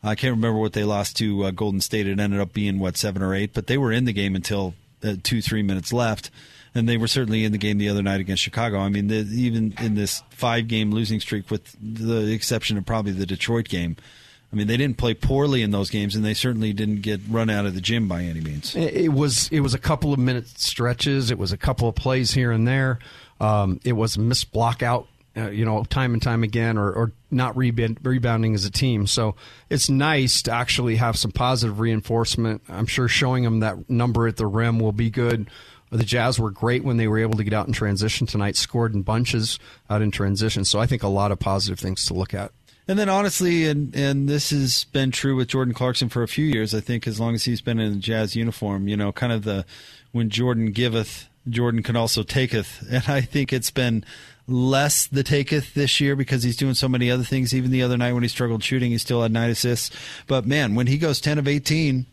[0.03, 2.07] I can't remember what they lost to uh, Golden State.
[2.07, 4.73] It ended up being, what, seven or eight, but they were in the game until
[5.03, 6.31] uh, two, three minutes left.
[6.73, 8.79] And they were certainly in the game the other night against Chicago.
[8.79, 13.11] I mean, the, even in this five game losing streak, with the exception of probably
[13.11, 13.97] the Detroit game,
[14.51, 17.49] I mean, they didn't play poorly in those games, and they certainly didn't get run
[17.49, 18.75] out of the gym by any means.
[18.75, 21.31] It was it was a couple of minute stretches.
[21.31, 22.99] It was a couple of plays here and there.
[23.39, 27.11] Um, it was missed block out, uh, you know, time and time again, or, or
[27.29, 29.07] not rebound, rebounding as a team.
[29.07, 29.35] So
[29.69, 32.61] it's nice to actually have some positive reinforcement.
[32.67, 35.49] I'm sure showing them that number at the rim will be good.
[35.89, 38.93] The Jazz were great when they were able to get out in transition tonight, scored
[38.93, 40.63] in bunches out in transition.
[40.63, 42.51] So I think a lot of positive things to look at.
[42.87, 46.45] And then honestly, and and this has been true with Jordan Clarkson for a few
[46.45, 46.73] years.
[46.73, 49.43] I think as long as he's been in the Jazz uniform, you know, kind of
[49.43, 49.65] the
[50.11, 52.85] when Jordan giveth, Jordan can also taketh.
[52.91, 54.03] And I think it's been
[54.51, 57.53] less the taketh this year because he's doing so many other things.
[57.53, 59.91] Even the other night when he struggled shooting, he still had nine assists.
[60.27, 62.05] But man, when he goes ten of eighteen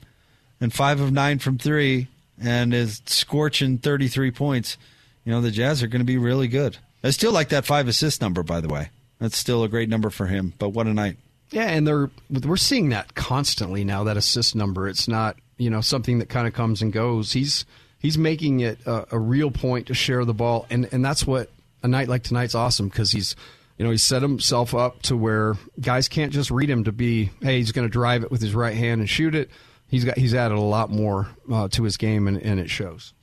[0.61, 2.09] and five of nine from three
[2.41, 4.77] and is scorching thirty three points,
[5.25, 6.79] you know, the Jazz are going to be really good.
[7.03, 8.91] I still like that five assist number, by the way.
[9.19, 10.55] That's still a great number for him.
[10.59, 11.17] But what a night!
[11.51, 14.05] Yeah, and they're we're seeing that constantly now.
[14.05, 17.33] That assist number, it's not you know something that kind of comes and goes.
[17.33, 17.65] He's
[17.99, 21.51] he's making it a, a real point to share the ball, and and that's what
[21.83, 23.37] a night like tonight's awesome because he's
[23.77, 27.31] you know he set himself up to where guys can't just read him to be
[27.41, 29.51] hey he's going to drive it with his right hand and shoot it.
[29.89, 33.15] He's got he's added a lot more uh, to his game, and, and it shows.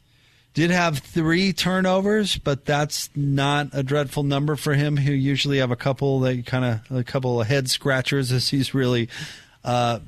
[0.56, 4.98] Did have three turnovers, but that's not a dreadful number for him.
[4.98, 8.74] Who usually have a couple that kind of a couple of head scratchers as he's
[8.74, 9.10] really
[9.63, 10.00] uh,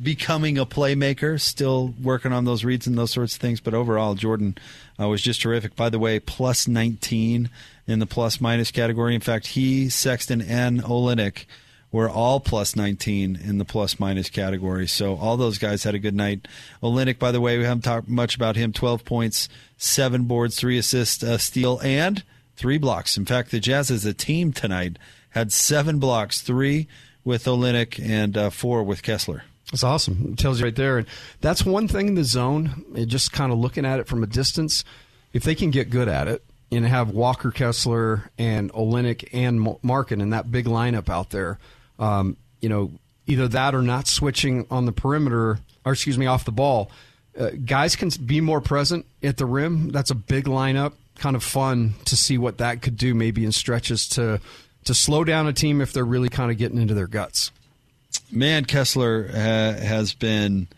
[0.00, 1.38] becoming a playmaker.
[1.40, 3.60] Still working on those reads and those sorts of things.
[3.60, 4.56] But overall, Jordan
[5.00, 5.76] uh, was just terrific.
[5.76, 7.50] By the way, plus nineteen
[7.86, 9.14] in the plus minus category.
[9.14, 11.44] In fact, he, Sexton, and Olynyk
[11.92, 14.86] were all plus 19 in the plus minus category.
[14.86, 16.46] So all those guys had a good night.
[16.82, 18.72] Olynyk, by the way, we haven't talked much about him.
[18.72, 22.22] 12 points, seven boards, three assists, a steal, and
[22.56, 23.16] three blocks.
[23.16, 24.98] In fact, the Jazz as a team tonight
[25.30, 26.88] had seven blocks, three
[27.24, 29.44] with Olynyk and uh, four with Kessler.
[29.70, 30.30] That's awesome.
[30.32, 30.98] It tells you right there.
[30.98, 31.06] And
[31.40, 34.26] that's one thing in the zone, it just kind of looking at it from a
[34.26, 34.84] distance,
[35.32, 40.20] if they can get good at it and have Walker Kessler and Olynyk and Markin
[40.20, 41.58] in that big lineup out there,
[41.98, 42.92] um, you know,
[43.26, 46.90] either that or not switching on the perimeter, or excuse me, off the ball,
[47.38, 49.90] uh, guys can be more present at the rim.
[49.90, 50.92] That's a big lineup.
[51.16, 54.40] Kind of fun to see what that could do, maybe in stretches to
[54.84, 57.50] to slow down a team if they're really kind of getting into their guts.
[58.30, 60.68] Man, Kessler ha- has been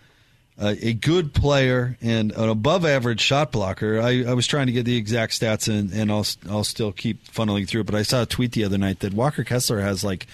[0.58, 4.00] a, good player and an above average shot blocker.
[4.00, 7.24] I, I was trying to get the exact stats and, and I'll, I'll still keep
[7.28, 7.86] funneling through, it.
[7.86, 10.26] but I saw a tweet the other night that Walker Kessler has like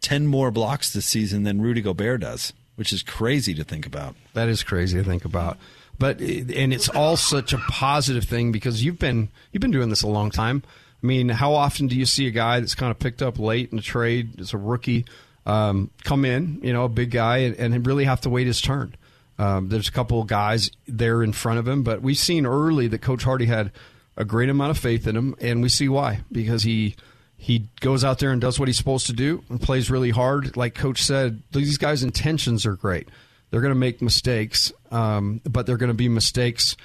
[0.00, 2.52] 10 more blocks this season than Rudy Gobert does.
[2.76, 4.14] which is crazy to think about.
[4.34, 5.58] That is crazy to think about.
[5.98, 10.02] But and it's all such a positive thing because you've been you've been doing this
[10.02, 10.62] a long time.
[11.02, 13.72] I mean, how often do you see a guy that's kind of picked up late
[13.72, 15.06] in a trade as a rookie
[15.46, 18.60] um, come in, you know, a big guy, and, and really have to wait his
[18.60, 18.94] turn?
[19.38, 22.88] Um, there's a couple of guys there in front of him, but we've seen early
[22.88, 23.70] that Coach Hardy had
[24.16, 26.96] a great amount of faith in him, and we see why because he
[27.36, 30.56] he goes out there and does what he's supposed to do and plays really hard.
[30.56, 33.08] Like Coach said, these guys' intentions are great.
[33.50, 36.76] They're going to make mistakes, um, but they're going to be mistakes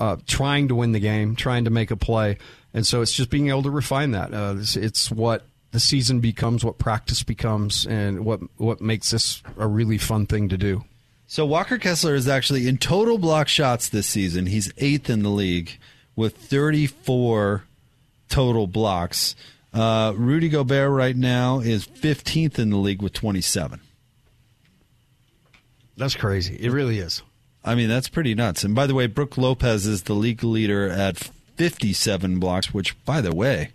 [0.00, 2.38] uh, trying to win the game, trying to make a play,
[2.74, 4.34] and so it's just being able to refine that.
[4.34, 9.42] Uh, it's, it's what the season becomes, what practice becomes, and what what makes this
[9.58, 10.84] a really fun thing to do.
[11.26, 14.46] So Walker Kessler is actually in total block shots this season.
[14.46, 15.78] He's eighth in the league
[16.14, 17.64] with 34
[18.28, 19.34] total blocks.
[19.72, 23.80] Uh, Rudy Gobert right now is 15th in the league with 27.
[25.96, 26.56] That's crazy.
[26.56, 27.22] It really is.
[27.64, 28.64] I mean, that's pretty nuts.
[28.64, 33.22] And by the way, Brook Lopez is the league leader at 57 blocks, which, by
[33.22, 33.70] the way,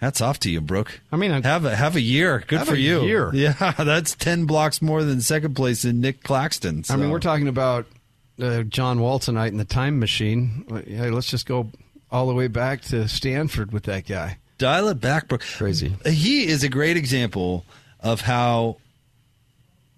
[0.00, 1.00] hats off to you, Brook.
[1.12, 2.42] I mean, have a have a year.
[2.46, 3.02] Good have for a you.
[3.02, 3.30] year.
[3.34, 6.84] Yeah, that's 10 blocks more than second place in Nic Claxton.
[6.90, 7.86] I mean, we're talking about
[8.40, 10.64] uh, John Wall tonight in the time machine.
[10.86, 11.70] Hey, let's just go
[12.10, 14.38] all the way back to Stanford with that guy.
[14.58, 15.42] Dial it back, Brook.
[15.56, 15.94] Crazy.
[16.04, 17.64] He is a great example
[18.00, 18.76] of how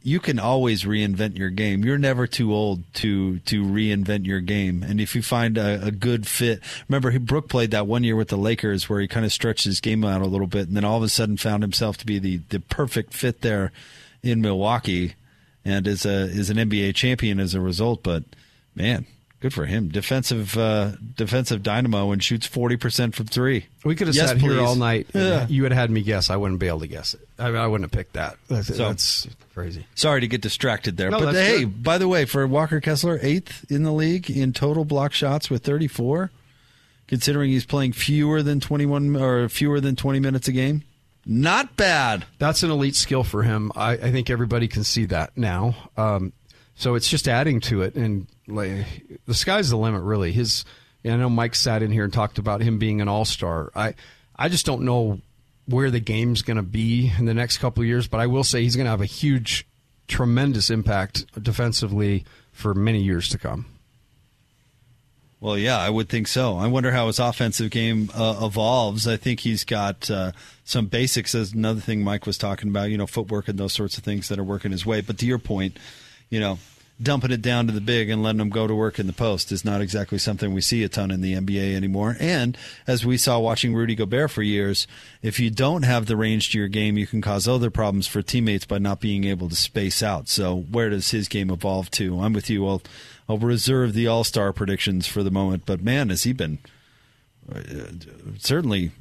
[0.05, 1.85] you can always reinvent your game.
[1.85, 4.83] You're never too old to to reinvent your game.
[4.83, 8.17] And if you find a, a good fit, remember he, Brook played that one year
[8.17, 10.77] with the Lakers where he kind of stretched his game out a little bit, and
[10.77, 13.73] then all of a sudden found himself to be the the perfect fit there
[14.23, 15.15] in Milwaukee,
[15.65, 18.03] and is a is an NBA champion as a result.
[18.03, 18.25] But
[18.75, 19.07] man.
[19.43, 19.89] Good for him.
[19.89, 23.67] Defensive uh, defensive dynamo and shoots forty percent from three.
[23.85, 24.53] We could have yes, sat please.
[24.53, 25.09] here all night.
[25.13, 25.49] Yeah.
[25.49, 26.31] You would have had me guess.
[26.31, 27.29] I wouldn't be able to guess it.
[27.41, 28.37] I, I wouldn't have picked that.
[28.47, 29.85] That's, So- that's crazy.
[29.97, 31.11] Sorry to get distracted there.
[31.11, 31.83] No, but hey, good.
[31.83, 35.65] by the way, for Walker Kessler, eighth in the league in total block shots with
[35.65, 36.31] 34,
[37.09, 40.85] considering he's playing fewer than 21 or fewer than 20 minutes a game.
[41.27, 42.27] Not bad.
[42.39, 43.73] That's an elite skill for him.
[43.75, 45.75] I, I think everybody can see that now.
[45.97, 46.33] Um,
[46.77, 48.87] so it's just adding to it, and like,
[49.27, 50.03] the sky's the limit.
[50.03, 50.65] Really, his.
[51.05, 53.73] I know Mike sat in here and talked about him being an all star.
[53.75, 53.95] I,
[54.37, 55.21] I just don't know
[55.67, 58.45] where the game's going to be in the next couple of years, but I will
[58.45, 59.67] say he's going to have a huge,
[60.07, 63.67] tremendous impact defensively for many years to come.
[65.41, 66.57] Well, yeah, I would think so.
[66.57, 69.09] I wonder how his offensive game uh, evolves.
[69.09, 70.31] I think he's got uh,
[70.63, 71.35] some basics.
[71.35, 74.29] As another thing Mike was talking about, you know, footwork and those sorts of things
[74.29, 75.01] that are working his way.
[75.01, 75.79] But to your point,
[76.31, 76.61] you know,
[77.03, 79.53] dumping it down to the big and letting them go to work in the post
[79.53, 82.17] is not exactly something we see a ton in the NBA anymore.
[82.21, 84.87] And as we saw watching Rudy Gobert for years,
[85.23, 88.23] if you don't have the range to your game, you can cause other problems for
[88.23, 90.29] teammates by not being able to space out.
[90.29, 92.21] So where does his game evolve to?
[92.21, 92.67] I'm with you.
[92.67, 92.83] I'll,
[93.29, 95.65] I'll reserve the All Star predictions for the moment.
[95.67, 96.59] But man, has he been
[97.53, 97.61] uh,
[98.39, 98.93] certainly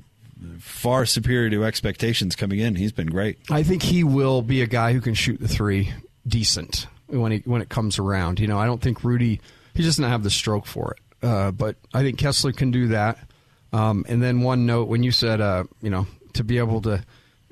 [0.59, 2.75] far superior to expectations coming in?
[2.75, 3.37] He's been great.
[3.49, 5.93] I think he will be a guy who can shoot the three
[6.27, 6.87] decent
[7.19, 8.39] when he when it comes around.
[8.39, 9.41] You know, I don't think Rudy
[9.73, 13.17] he doesn't have the stroke for it, uh, but I think Kessler can do that.
[13.73, 17.03] Um, and then one note when you said, uh, you know, to be able to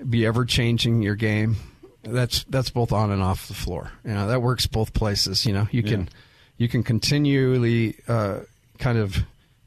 [0.07, 1.55] be ever changing your game,
[2.03, 3.91] that's that's both on and off the floor.
[4.03, 5.45] You know, that works both places.
[5.45, 6.09] You know, you can
[6.57, 8.39] you can continually uh,
[8.79, 9.17] kind of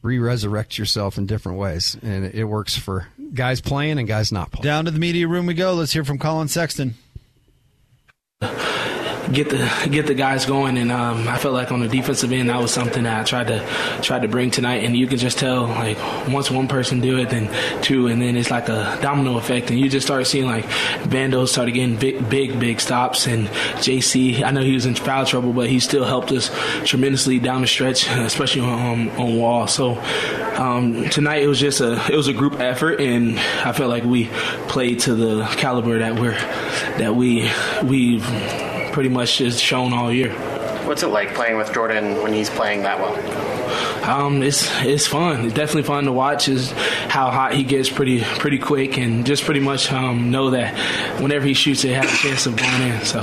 [0.03, 4.65] re-resurrect yourself in different ways, and it works for guys playing and guys not playing.
[4.65, 5.75] Down to the media room we go.
[5.75, 6.95] Let's hear from Collin Sexton.
[9.33, 10.77] Get the get the guys going.
[10.79, 13.49] And um, I felt like on the defensive end, that was something that I tried
[13.49, 13.67] to
[14.03, 14.85] tried to bring tonight.
[14.85, 17.51] And you can just tell like once one person do it, then
[17.83, 19.71] two, and then it's like a domino effect.
[19.71, 20.65] And you just start seeing like
[21.05, 23.27] Vando started getting big, big, big stops.
[23.27, 26.51] And JC, I know he was in foul trouble, but he still helped us
[26.85, 29.67] tremendously down the stretch, especially on on Wall.
[29.67, 29.99] So
[30.57, 34.05] um, tonight it was just a it was a group effort, and I felt like
[34.05, 34.27] we
[34.69, 36.39] played to the caliber that we're
[36.99, 37.51] that we
[37.83, 38.23] we've
[38.93, 40.33] pretty much just shown all year.
[40.87, 43.15] What's it like playing with Jordan when he's playing that well?
[44.05, 45.47] Um, it's it's fun.
[45.47, 46.49] It's definitely fun to watch.
[46.49, 50.77] Is how hot he gets pretty pretty quick, and just pretty much um, know that
[51.21, 53.01] whenever he shoots, it has a chance of going in.
[53.03, 53.21] So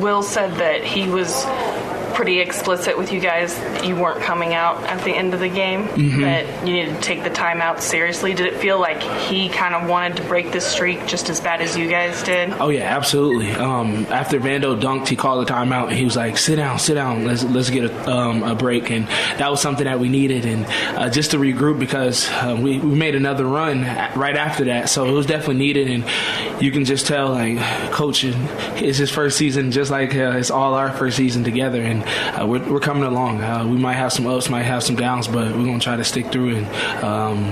[0.00, 1.44] Will said that he was
[2.20, 5.48] pretty explicit with you guys that you weren't coming out at the end of the
[5.48, 6.20] game, Mhm.
[6.20, 8.34] that you needed to take the timeout seriously.
[8.34, 11.62] Did it feel like he kind of wanted to break this streak just as bad
[11.62, 12.52] as you guys did?
[12.60, 13.52] Oh yeah, absolutely.
[13.52, 16.92] Um, after Vando dunked, he called the timeout and he was like, "Sit down, sit
[16.94, 17.24] down.
[17.24, 19.06] Let's let's get a, um, a break." And
[19.38, 20.66] that was something that we needed, and
[20.98, 23.80] uh, just to regroup because uh, we, we made another run
[24.14, 25.88] right after that, so it was definitely needed.
[25.88, 26.04] And
[26.62, 27.56] you can just tell, like,
[27.92, 28.34] coaching
[28.82, 32.04] is his first season, just like uh, it's all our first season together, and
[32.38, 33.42] uh, we're we're coming along.
[33.42, 36.04] Uh, we might have some ups, might have some downs, but we're gonna try to
[36.04, 37.50] stick through and um,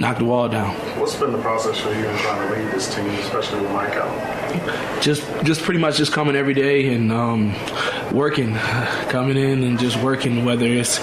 [0.00, 0.74] knock the wall down.
[0.98, 3.94] What's been the process for you in trying to lead this team, especially with Mike
[3.94, 4.40] out?
[5.00, 7.54] just just pretty much just coming every day and um,
[8.12, 8.54] working,
[9.08, 10.44] coming in and just working.
[10.44, 11.00] Whether it's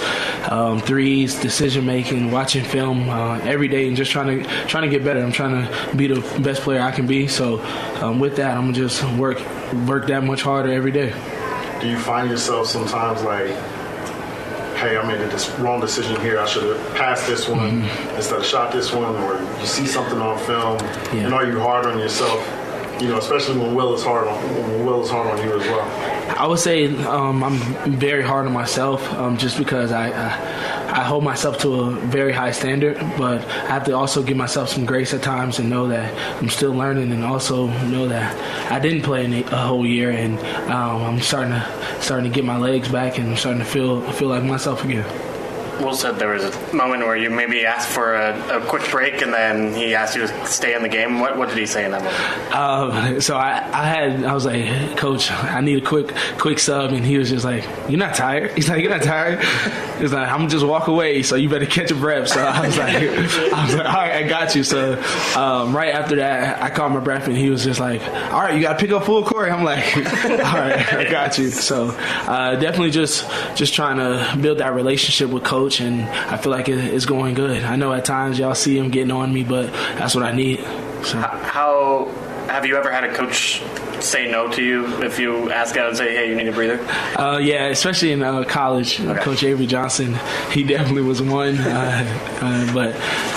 [0.50, 4.88] um, threes, decision making, watching film uh, every day, and just trying to trying to
[4.88, 5.20] get better.
[5.20, 7.28] I'm trying to be the best player I can be.
[7.28, 7.60] So
[8.00, 9.38] um, with that, I'm gonna just work
[9.86, 11.12] work that much harder every day.
[11.80, 13.48] Do you find yourself sometimes like,
[14.78, 16.38] hey, I made a dis- wrong decision here.
[16.40, 17.84] I should have passed this one
[18.16, 20.78] instead of shot this one, or you see something on film,
[21.16, 22.40] and are you hard on yourself?
[23.00, 25.66] You know, especially when Will is hard on when Will is hard on you as
[25.68, 25.88] well.
[26.36, 27.56] I would say um, I'm
[27.92, 30.30] very hard on myself um, just because I, I
[30.88, 34.70] I hold myself to a very high standard, but I have to also give myself
[34.70, 38.78] some grace at times and know that I'm still learning, and also know that I
[38.78, 40.38] didn't play a whole year, and
[40.70, 44.00] um, I'm starting to starting to get my legs back, and I'm starting to feel
[44.12, 45.27] feel like myself again.
[45.80, 49.22] Will said there was a moment where you maybe asked for a, a quick break
[49.22, 51.20] and then he asked you to stay in the game.
[51.20, 52.54] What, what did he say in that moment?
[52.54, 56.92] Um, so I, I had I was like, Coach, I need a quick quick sub,
[56.92, 58.52] and he was just like, You're not tired.
[58.56, 59.42] He's like, You're not tired.
[59.98, 62.28] He's like, I'm just walk away, so you better catch a breath.
[62.28, 64.62] So I was like, I was like, all right, I got you.
[64.62, 64.92] So
[65.36, 68.54] um, right after that, I caught my breath, and he was just like, All right,
[68.54, 69.50] you got to pick up full court.
[69.50, 70.02] I'm like, All
[70.58, 71.50] right, I got you.
[71.50, 76.52] So uh, definitely just just trying to build that relationship with Coach, and I feel
[76.52, 77.64] like it, it's going good.
[77.64, 80.58] I know at times y'all see him getting on me, but that's what I need.
[81.04, 81.18] So.
[81.18, 82.08] How
[82.48, 83.62] have you ever had a coach
[84.00, 86.80] say no to you if you ask out and say, hey, you need a breather?
[87.18, 90.14] Uh, yeah, especially in uh, college, uh, Coach Avery Johnson,
[90.50, 91.58] he definitely was one.
[91.58, 92.96] Uh, uh, but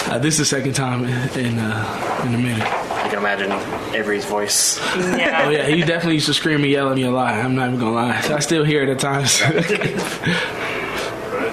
[0.09, 2.65] uh, this is the second time in in, uh, in a minute.
[2.65, 3.51] I can imagine
[3.93, 4.79] Avery's voice.
[4.97, 5.43] Yeah.
[5.45, 7.33] Oh yeah, he definitely used to scream and yell at me a lot.
[7.33, 8.17] I'm not even gonna lie.
[8.17, 9.41] I still hear it at times.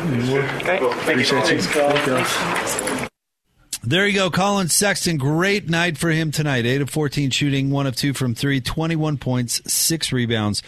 [0.09, 1.61] Appreciate you.
[1.61, 3.09] Thank.
[3.85, 5.19] There you go, Collin Sexton.
[5.19, 6.67] Great night for him tonight.
[6.67, 10.63] 8 of 14 shooting, 1 of 2 from 3, 21 points, 6 rebounds,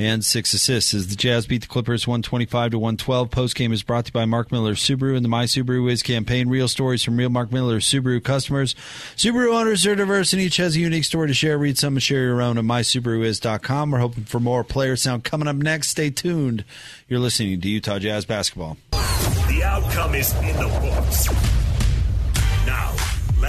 [0.00, 0.94] and 6 assists.
[0.94, 3.30] As the Jazz beat the Clippers 125 to 112.
[3.30, 6.02] Post game is brought to you by Mark Miller Subaru and the My Subaru Is
[6.02, 6.48] campaign.
[6.48, 8.74] Real stories from real Mark Miller Subaru customers.
[9.14, 11.58] Subaru owners are diverse and each has a unique story to share.
[11.58, 13.90] Read some and share your own at mysubaruis.com.
[13.90, 15.88] We're hoping for more player sound coming up next.
[15.88, 16.64] Stay tuned.
[17.06, 18.78] You're listening to Utah Jazz Basketball.
[18.90, 21.59] The outcome is in the books.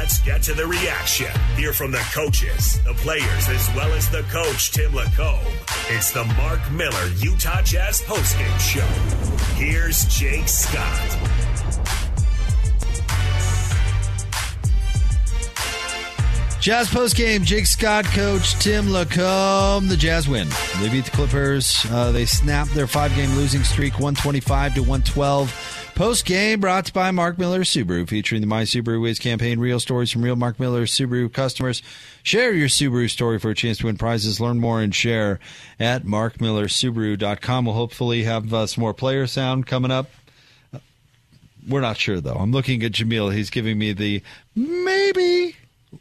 [0.02, 1.30] Let's get to the reaction.
[1.56, 5.46] Hear from the coaches, the players, as well as the coach, Tim LaComb.
[5.96, 8.82] It's the Mark Miller Utah Jazz postgame show.
[9.54, 10.98] Here's Jake Scott.
[16.60, 17.44] Jazz postgame.
[17.44, 19.88] Jake Scott, coach Tim LaComb.
[19.88, 20.48] The Jazz win.
[20.80, 21.86] They beat the Clippers.
[21.92, 25.81] Uh, they snapped their five game losing streak, 125 to 112.
[25.96, 29.60] Post game brought to you by Mark Miller Subaru, featuring the My Subaru Is campaign.
[29.60, 31.84] Real stories from real Mark Miller Subaru customers.
[32.24, 34.40] Share your Subaru story for a chance to win prizes.
[34.42, 35.40] Learn more and share
[35.80, 37.66] at markmillersubaru.com.
[37.66, 40.10] We'll hopefully have uh, some more player sound coming up.
[41.68, 42.34] We're not sure though.
[42.34, 43.32] I'm looking at Jamil.
[43.32, 44.24] He's giving me the
[44.56, 45.56] maybe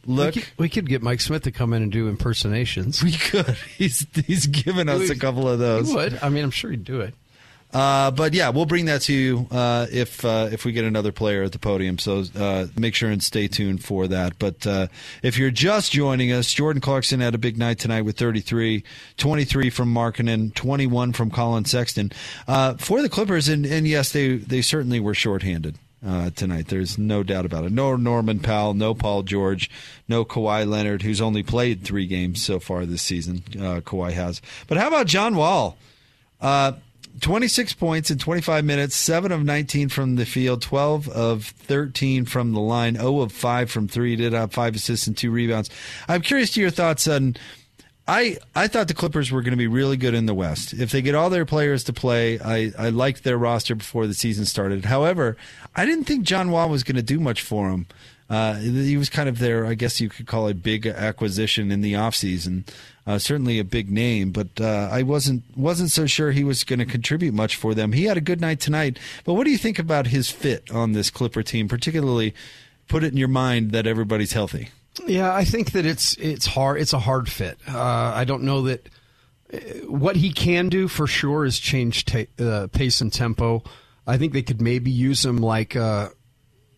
[0.06, 0.34] look.
[0.34, 3.02] We could, we could get Mike Smith to come in and do impersonations.
[3.04, 3.56] We could.
[3.76, 5.90] He's he's given us a couple of those.
[5.90, 6.18] He would.
[6.22, 7.12] I mean, I'm sure he'd do it.
[7.72, 11.12] Uh, but yeah, we'll bring that to you uh, if uh, if we get another
[11.12, 11.98] player at the podium.
[11.98, 14.38] So uh, make sure and stay tuned for that.
[14.38, 14.88] But uh,
[15.22, 18.82] if you're just joining us, Jordan Clarkson had a big night tonight with 33,
[19.16, 22.10] 23 from Markkanen, 21 from Collin Sexton
[22.48, 23.48] uh, for the Clippers.
[23.48, 25.76] And, and yes, they they certainly were shorthanded.
[26.04, 27.72] Uh, tonight, there's no doubt about it.
[27.72, 29.70] No Norman Powell, no Paul George,
[30.08, 33.44] no Kawhi Leonard, who's only played three games so far this season.
[33.54, 35.76] Uh, Kawhi has, but how about John Wall?
[37.20, 42.24] Uh, 26 points in 25 minutes, 7 of 19 from the field, 12 of 13
[42.24, 45.70] from the line, 0 of 5 from 3, did have 5 assists and 2 rebounds.
[46.08, 47.36] I'm curious to your thoughts on
[48.08, 50.72] I, I thought the Clippers were going to be really good in the West.
[50.72, 54.14] If they get all their players to play, I, I liked their roster before the
[54.14, 54.86] season started.
[54.86, 55.36] However,
[55.76, 57.86] I didn't think John Wall was going to do much for them
[58.30, 61.80] Uh, he was kind of their, I guess you could call it, big acquisition in
[61.80, 62.64] the offseason.
[63.04, 66.78] Uh, certainly a big name, but uh, I wasn't wasn't so sure he was going
[66.78, 67.90] to contribute much for them.
[67.90, 70.92] He had a good night tonight, but what do you think about his fit on
[70.92, 71.66] this Clipper team?
[71.66, 72.32] Particularly,
[72.86, 74.68] put it in your mind that everybody's healthy.
[75.06, 76.80] Yeah, I think that it's it's hard.
[76.80, 77.58] It's a hard fit.
[77.66, 78.88] Uh, I don't know that
[79.52, 79.58] uh,
[79.88, 83.64] what he can do for sure is change ta- uh, pace and tempo.
[84.06, 86.10] I think they could maybe use him like uh,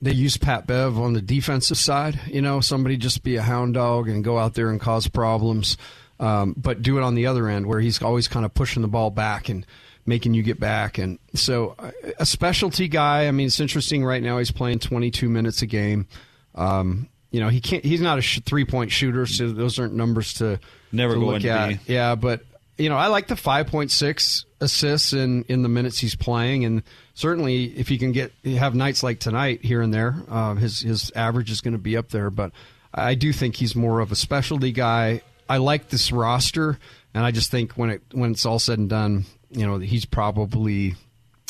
[0.03, 2.21] they use Pat Bev on the defensive side.
[2.27, 5.77] You know, somebody just be a hound dog and go out there and cause problems,
[6.21, 8.89] um, but do it on the other end where he's always kind of pushing the
[8.89, 9.65] ball back and
[10.05, 10.99] making you get back.
[10.99, 11.77] And so,
[12.19, 13.29] a specialty guy.
[13.29, 14.39] I mean, it's interesting right now.
[14.39, 16.09] He's playing 22 minutes a game.
[16.57, 17.85] Um, you know, he can't.
[17.85, 20.59] He's not a sh- three point shooter, so those aren't numbers to
[20.91, 21.69] Never to going look at.
[21.87, 21.93] be.
[21.93, 22.43] Yeah, but
[22.79, 26.83] you know, I like the 5.6 assists in in the minutes he's playing, and
[27.15, 31.13] certainly if he can get have nights like tonight here and there, uh, his his
[31.15, 32.31] average is going to be up there.
[32.31, 32.53] But
[32.95, 35.23] I do think he's more of a specialty guy.
[35.49, 36.79] I like this roster,
[37.13, 40.05] and I just think when it when it's all said and done, you know, he's
[40.05, 40.95] probably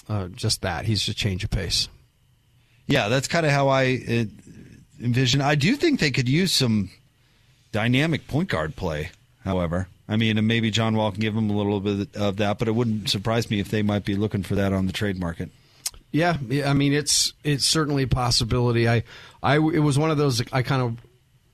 [0.09, 0.87] uh, just that.
[0.87, 1.89] He's just a change of pace.
[2.87, 4.25] Yeah, that's kind of how I uh,
[5.01, 5.41] envision.
[5.41, 6.91] I do think they could use some
[7.71, 9.11] dynamic point guard play.
[9.45, 12.59] However, I mean, and maybe John Wall can give them a little bit of that,
[12.59, 15.19] but it wouldn't surprise me if they might be looking for that on the trade
[15.19, 15.51] market.
[16.13, 18.89] Yeah, yeah, I mean it's it's certainly a possibility.
[18.89, 19.03] I,
[19.43, 20.99] I it was one of those I kind of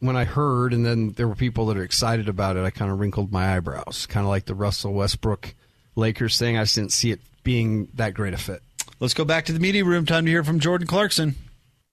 [0.00, 2.64] when I heard, and then there were people that are excited about it.
[2.64, 5.54] I kind of wrinkled my eyebrows, kind of like the Russell Westbrook
[5.96, 6.56] Lakers thing.
[6.56, 8.62] I just didn't see it being that great a fit.
[9.00, 10.06] Let's go back to the media room.
[10.06, 11.36] Time to hear from Jordan Clarkson.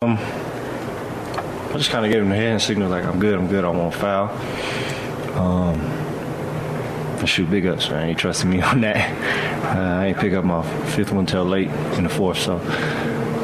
[0.01, 3.63] Um, I just kind of gave him the hand signal like I'm good, I'm good,
[3.63, 4.27] I won't foul.
[5.35, 6.05] Um,
[7.25, 8.07] shoot, big ups, man.
[8.07, 9.75] He trusted me on that.
[9.75, 10.61] Uh, I ain't pick up my
[10.91, 12.57] fifth one till late in the fourth, so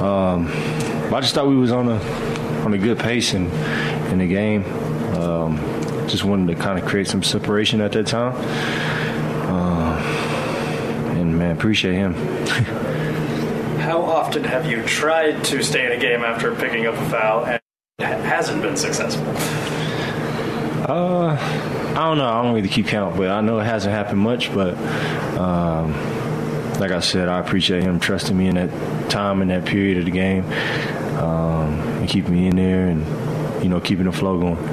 [0.04, 0.48] um,
[1.14, 2.00] I just thought we was on a
[2.64, 3.50] on a good pace in
[4.12, 4.64] in the game.
[5.16, 5.58] Um,
[6.08, 8.34] just wanted to kind of create some separation at that time.
[9.50, 9.98] Uh,
[11.18, 12.14] and man, appreciate him.
[13.82, 17.46] How often have you tried to stay in a game after picking up a foul
[17.46, 17.60] and
[18.00, 19.26] hasn't been successful?
[20.88, 21.38] Uh,
[21.91, 22.27] I don't know.
[22.27, 24.53] I don't really keep count, but I know it hasn't happened much.
[24.53, 24.75] But
[25.38, 25.93] um,
[26.79, 30.05] like I said, I appreciate him trusting me in that time in that period of
[30.05, 30.45] the game
[31.19, 34.71] um, and keeping me in there and you know keeping the flow going.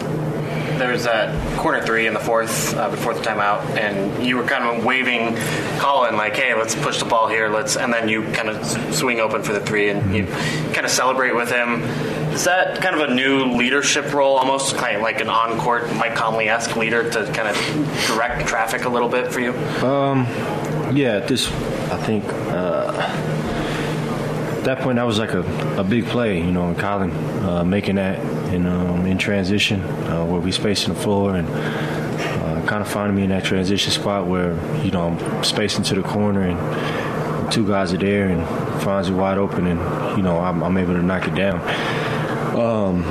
[0.79, 4.45] There was that corner three in the fourth, uh, before the timeout, and you were
[4.45, 5.37] kind of waving
[5.79, 9.19] Collin like, "Hey, let's push the ball here, let's," and then you kind of swing
[9.19, 10.27] open for the three, and you
[10.73, 11.83] kind of celebrate with him.
[12.33, 16.15] Is that kind of a new leadership role, almost kind of like an on-court Mike
[16.15, 19.53] Conley-esque leader to kind of direct traffic a little bit for you?
[19.85, 20.27] Um,
[20.97, 21.49] yeah, this
[21.91, 22.93] I think uh,
[24.59, 25.41] at that point that was like a,
[25.79, 27.11] a big play, you know, and Collin
[27.45, 28.19] uh, making that
[28.53, 33.17] in um, in transition uh, where we spacing the floor and uh, kind of finding
[33.17, 34.55] me in that transition spot where
[34.85, 38.47] you know I'm spacing to the corner and two guys are there and
[38.83, 41.61] finds you wide open and you know I'm, I'm able to knock it down.
[42.59, 43.03] Um,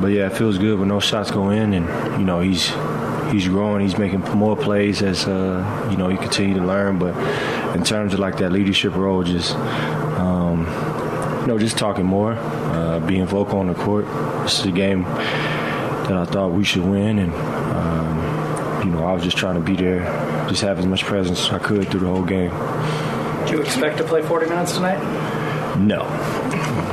[0.00, 1.86] but yeah, it feels good when those shots go in and
[2.20, 2.68] you know he's
[3.32, 3.82] he's growing.
[3.82, 6.98] He's making more plays as uh, you know he continue to learn.
[6.98, 7.16] But
[7.74, 9.54] in terms of like that leadership role, just
[10.18, 10.66] um,
[11.40, 14.06] you know, just talking more, uh, being vocal on the court.
[14.42, 19.12] This is a game that I thought we should win, and um, you know, I
[19.12, 20.00] was just trying to be there,
[20.48, 22.50] just have as much presence as I could through the whole game.
[23.46, 24.98] Do you expect to play 40 minutes tonight?
[25.78, 26.02] No.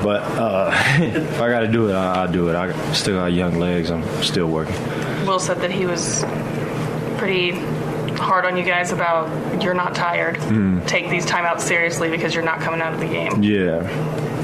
[0.06, 2.56] But uh, if I got to do it, I, I'll do it.
[2.56, 3.90] I still got young legs.
[3.90, 4.76] I'm still working.
[5.26, 6.24] Will said that he was
[7.18, 7.54] pretty
[8.14, 10.36] hard on you guys about you're not tired.
[10.36, 10.86] Mm.
[10.86, 13.42] Take these timeouts seriously because you're not coming out of the game.
[13.42, 13.80] Yeah.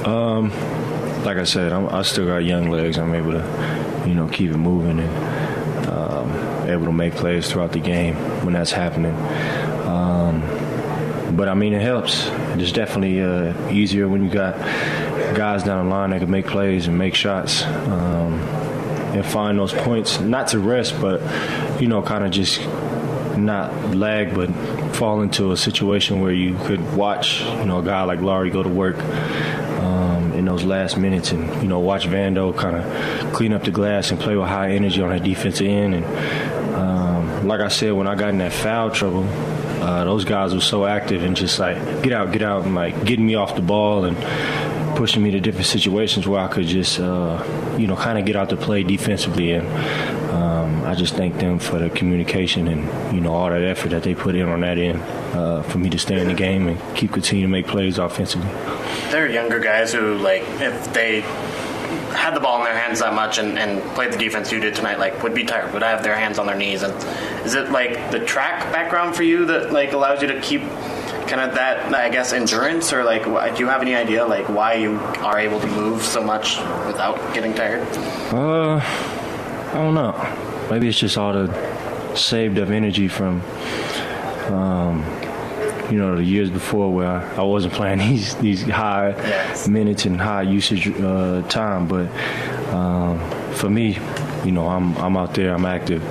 [0.03, 0.49] Um,
[1.23, 2.97] like I said, I'm, I still got young legs.
[2.97, 7.71] I'm able to, you know, keep it moving and um, able to make plays throughout
[7.71, 9.13] the game when that's happening.
[9.85, 10.41] Um,
[11.35, 12.27] but I mean, it helps.
[12.55, 14.57] It's definitely uh, easier when you got
[15.35, 18.33] guys down the line that can make plays and make shots um,
[19.13, 20.19] and find those points.
[20.19, 21.21] Not to rest, but
[21.81, 22.61] you know, kind of just
[23.37, 24.51] not lag, but
[24.95, 28.61] fall into a situation where you could watch, you know, a guy like Lauri go
[28.63, 33.53] to work um, in those last minutes, and you know, watch Vando kind of clean
[33.53, 35.95] up the glass and play with high energy on that defensive end.
[35.95, 39.23] And um, like I said, when I got in that foul trouble,
[39.81, 43.03] uh, those guys were so active and just like get out, get out, and like
[43.03, 44.15] getting me off the ball and
[45.01, 47.43] pushing me to different situations where I could just, uh,
[47.75, 49.53] you know, kind of get out to play defensively.
[49.53, 49.67] And
[50.29, 54.03] um, I just thank them for the communication and, you know, all that effort that
[54.03, 55.01] they put in on that end
[55.35, 58.47] uh, for me to stay in the game and keep continuing to make plays offensively.
[59.09, 61.21] There are younger guys who, like, if they
[62.13, 64.75] had the ball in their hands that much and, and played the defense you did
[64.75, 66.83] tonight, like would be tired, would I have their hands on their knees.
[66.83, 66.93] And
[67.43, 70.61] is it like the track background for you that like allows you to keep
[71.31, 74.73] kind of that I guess endurance, or like do you have any idea like why
[74.73, 77.87] you are able to move so much without getting tired?
[78.33, 78.81] Uh,
[79.71, 80.13] I don't know.
[80.69, 83.41] Maybe it's just all the saved up energy from.
[84.51, 85.05] Um,
[85.89, 89.67] you know the years before where I wasn't playing these these high yes.
[89.67, 92.07] minutes and high usage uh, time, but
[92.73, 93.19] um,
[93.53, 93.97] for me,
[94.45, 96.01] you know, I'm I'm out there, I'm active.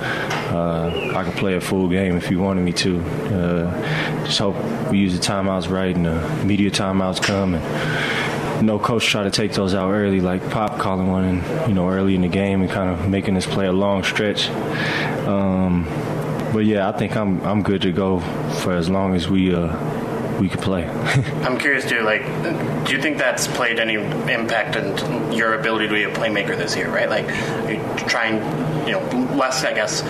[0.51, 2.99] Uh, I could play a full game if you wanted me to.
[3.01, 4.55] Uh, just hope
[4.91, 9.31] we use the timeouts right and the media timeouts come and no coach try to
[9.31, 12.61] take those out early, like Pop calling one, and you know, early in the game
[12.61, 14.49] and kind of making us play a long stretch.
[15.27, 15.85] Um,
[16.53, 18.19] but yeah, I think I'm I'm good to go
[18.61, 20.85] for as long as we uh, we could play.
[21.43, 22.01] I'm curious too.
[22.01, 22.23] Like,
[22.85, 26.75] do you think that's played any impact on your ability to be a playmaker this
[26.75, 26.89] year?
[26.89, 27.27] Right, like
[28.07, 28.39] trying,
[28.85, 29.01] you know,
[29.35, 30.01] less I guess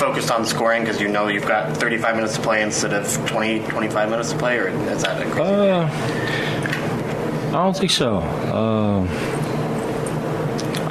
[0.00, 3.60] focused on scoring because you know you've got 35 minutes to play instead of 20,
[3.60, 5.50] 25 minutes to play, or is that a crazy?
[5.50, 5.88] Uh,
[7.48, 8.18] I don't think so.
[8.18, 9.02] Uh,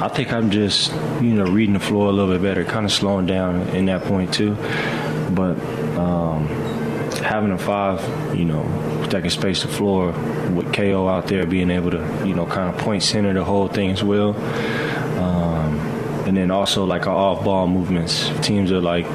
[0.00, 2.92] I think I'm just, you know, reading the floor a little bit better, kind of
[2.92, 4.54] slowing down in that point too.
[5.30, 5.58] But
[5.96, 6.46] um,
[7.22, 8.00] having a five,
[8.36, 8.62] you know,
[9.08, 10.12] that can space the floor
[10.52, 13.68] with KO out there being able to, you know, kind of point center the whole
[13.68, 14.34] thing as well.
[16.28, 18.30] And then also like our off ball movements.
[18.46, 19.06] Teams are like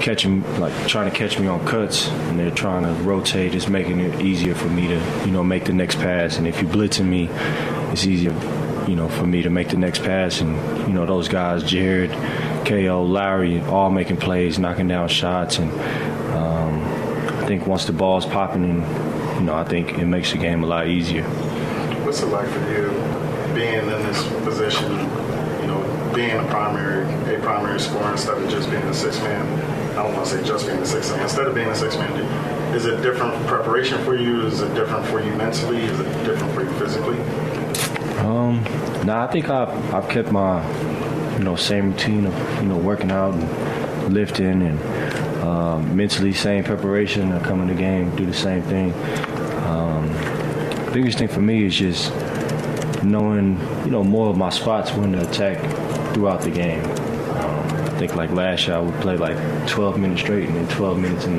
[0.00, 4.00] catching like trying to catch me on cuts and they're trying to rotate it's making
[4.00, 7.04] it easier for me to you know make the next pass and if you're blitzing
[7.04, 7.28] me
[7.92, 8.32] it's easier
[8.90, 10.40] you know, for me to make the next pass.
[10.40, 10.56] And,
[10.88, 12.10] you know, those guys, Jarred,
[12.66, 15.58] KO, Lauri, all making plays, knocking down shots.
[15.58, 15.70] And
[16.32, 16.82] um,
[17.38, 18.76] I think once the ball's popping in,
[19.36, 21.22] you know, I think it makes the game a lot easier.
[22.04, 22.90] What's it like for you
[23.54, 25.19] being in this position, you
[26.14, 27.02] being a primary,
[27.34, 29.46] a primary scorer instead of just being a six man?
[29.98, 31.20] I don't want to say just being a six man.
[31.22, 32.12] Instead of being a six man,
[32.74, 34.46] is it different preparation for you?
[34.46, 35.82] Is it different for you mentally?
[35.82, 37.18] Is it different for you physically?
[38.20, 38.62] Um,
[39.04, 40.64] nah, I think I've I've kept my
[41.36, 44.80] you know same routine of you know working out and lifting and
[45.42, 47.32] uh, mentally same preparation.
[47.32, 48.92] I come in the game, do the same thing.
[49.66, 50.08] Um,
[50.92, 52.12] biggest thing for me is just
[53.02, 55.58] knowing you know more of my spots when to attack
[56.14, 56.84] throughout the game.
[56.84, 59.36] Um, I think like last year I would play like
[59.68, 61.38] 12 minutes straight and then 12 minutes in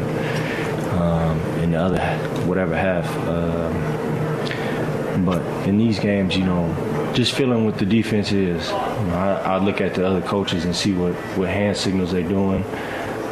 [0.92, 2.00] um, in the other
[2.46, 3.08] whatever half.
[3.28, 8.68] Um, but in these games, you know, just feeling what the defense is.
[8.70, 12.12] You know, I, I, look at the other coaches and see what, what hand signals
[12.12, 12.64] they're doing,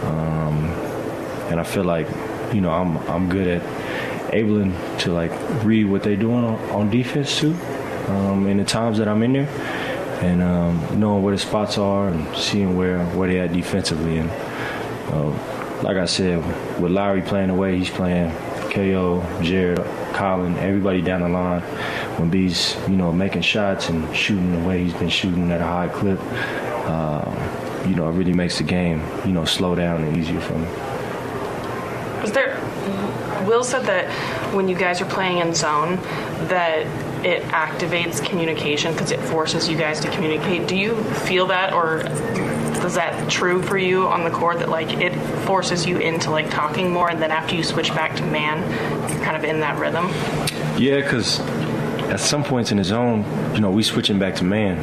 [0.04, 0.66] um,
[1.50, 2.08] and I feel like,
[2.54, 5.32] you know, I'm I'm good at able to like
[5.64, 7.56] read what they're doing on, on defense too,
[8.08, 9.50] um, in the times that I'm in there,
[10.22, 14.18] and um, knowing where the spots are and seeing where where they at defensively.
[14.18, 14.30] And
[15.12, 15.30] uh,
[15.84, 16.40] like I said,
[16.80, 18.32] with Lauri playing the way he's playing,
[18.70, 19.80] KO, Jarred,
[20.14, 21.62] Collin, everybody down the line,
[22.20, 25.66] when B's, you know, making shots and shooting the way he's been shooting at a
[25.66, 30.18] high clip, uh, you know, it really makes the game, you know, slow down and
[30.18, 30.68] easier for me.
[32.22, 32.60] Was there?
[33.48, 34.10] Will said that
[34.54, 35.96] when you guys are playing in zone,
[36.50, 36.86] that
[37.24, 40.68] it activates communication because it forces you guys to communicate.
[40.68, 42.00] Do you feel that, or
[42.86, 45.14] is that true for you on the court that like it
[45.46, 48.60] forces you into like talking more, and then after you switch back to man,
[49.10, 50.08] you're kind of in that rhythm?
[50.82, 51.40] Yeah, because
[52.10, 54.78] at some points in the zone, you know, we switching back to man,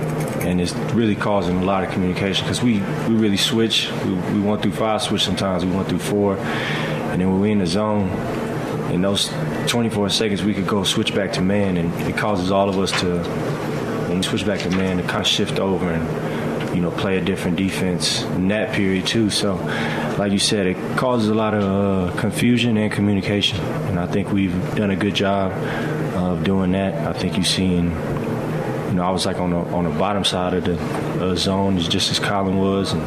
[0.47, 3.91] and it's really causing a lot of communication because we we really switch.
[4.05, 5.65] We, we went through five switch sometimes.
[5.65, 8.11] We went through four, and then when we in the zone,
[8.93, 9.33] in those
[9.67, 12.93] 24 seconds, we could go switch back to man, and it causes all of us
[13.01, 13.19] to
[14.09, 16.47] when we switch back to man to kind of shift over and
[16.77, 19.31] you know, play a different defense in that period too.
[19.31, 19.55] So,
[20.19, 23.59] like you said, it causes a lot of uh, confusion and communication,
[23.89, 25.53] and I think we've done a good job
[26.15, 27.07] of doing that.
[27.07, 27.87] I think you've seen,
[28.89, 30.79] you know, I was like on the on the bottom side of the
[31.25, 33.03] uh, zone, just as Collin was, and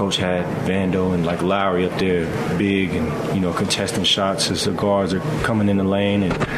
[0.00, 2.24] coach had Vando and like Lauri up there,
[2.56, 6.48] big and you know contesting shots as the guards are coming in the lane and.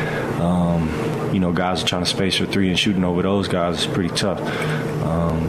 [0.41, 0.89] Um,
[1.33, 3.87] you know, guys are trying to space for three and shooting over those guys is
[3.87, 4.39] pretty tough.
[5.03, 5.47] Um,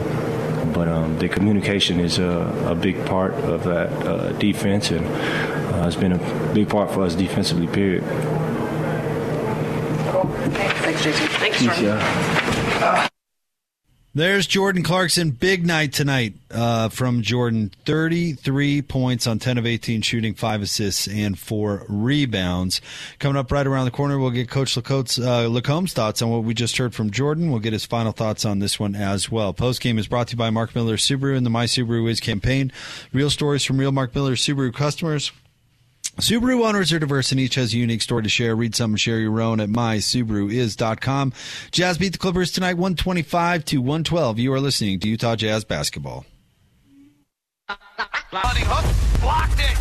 [0.72, 5.88] but um, the communication is a, a, big part of that uh, defense, and uh,
[5.88, 7.68] it's been a big part for us defensively.
[7.68, 8.04] Period.
[10.12, 10.30] Cool.
[10.52, 11.28] Thanks, Jason.
[11.28, 13.10] Thanks, Jordan.
[14.16, 15.32] There's Jordan Clarkson.
[15.32, 17.72] Big night tonight uh, from Jordan.
[17.86, 22.80] 33 points on 10 of 18 shooting, 5 assists, and 4 rebounds.
[23.18, 26.44] Coming up right around the corner, we'll get Coach Lacote's, uh, LaComb's thoughts on what
[26.44, 27.50] we just heard from Jordan.
[27.50, 29.52] We'll get his final thoughts on this one as well.
[29.52, 32.20] Post game is brought to you by Mark Miller Subaru and the My Subaru Is
[32.20, 32.72] campaign.
[33.14, 35.32] Real stories from real Mark Miller Subaru customers.
[36.18, 38.56] Subaru owners are diverse and each has a unique story to share.
[38.56, 41.34] Read some and share your own at mysubaruis.com.
[41.72, 44.40] Jazz beat the Clippers tonight 125 to 112.
[44.40, 46.26] You are listening to Utah Jazz basketball.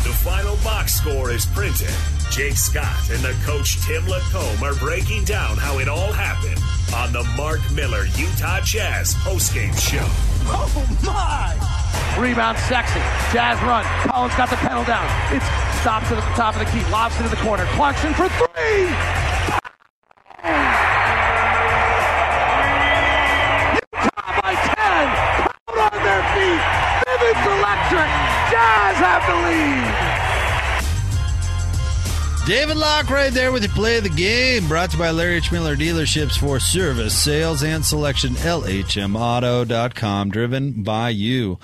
[0.03, 1.89] The final box score is printed.
[2.29, 6.59] Jake Scott and the coach Tim LaComb are breaking down how it all happened
[6.95, 10.05] on the Mark Miller Utah Jazz postgame show.
[10.45, 11.82] Oh my!
[12.17, 12.99] Rebound sexy.
[13.33, 13.83] Jazz run.
[14.07, 15.05] Collin's got the pedal down.
[15.33, 15.45] It's
[15.81, 16.83] stops it at the top of the key.
[16.91, 17.65] Lobs it to the corner.
[17.75, 19.22] Clarkson for three.
[32.45, 34.67] David Locke right there with your play of the game.
[34.67, 35.49] Brought to you by Larry H.
[35.49, 38.33] Miller Dealerships for service, sales, and selection.
[38.33, 40.29] LHMauto.com.
[40.29, 41.57] Driven by you.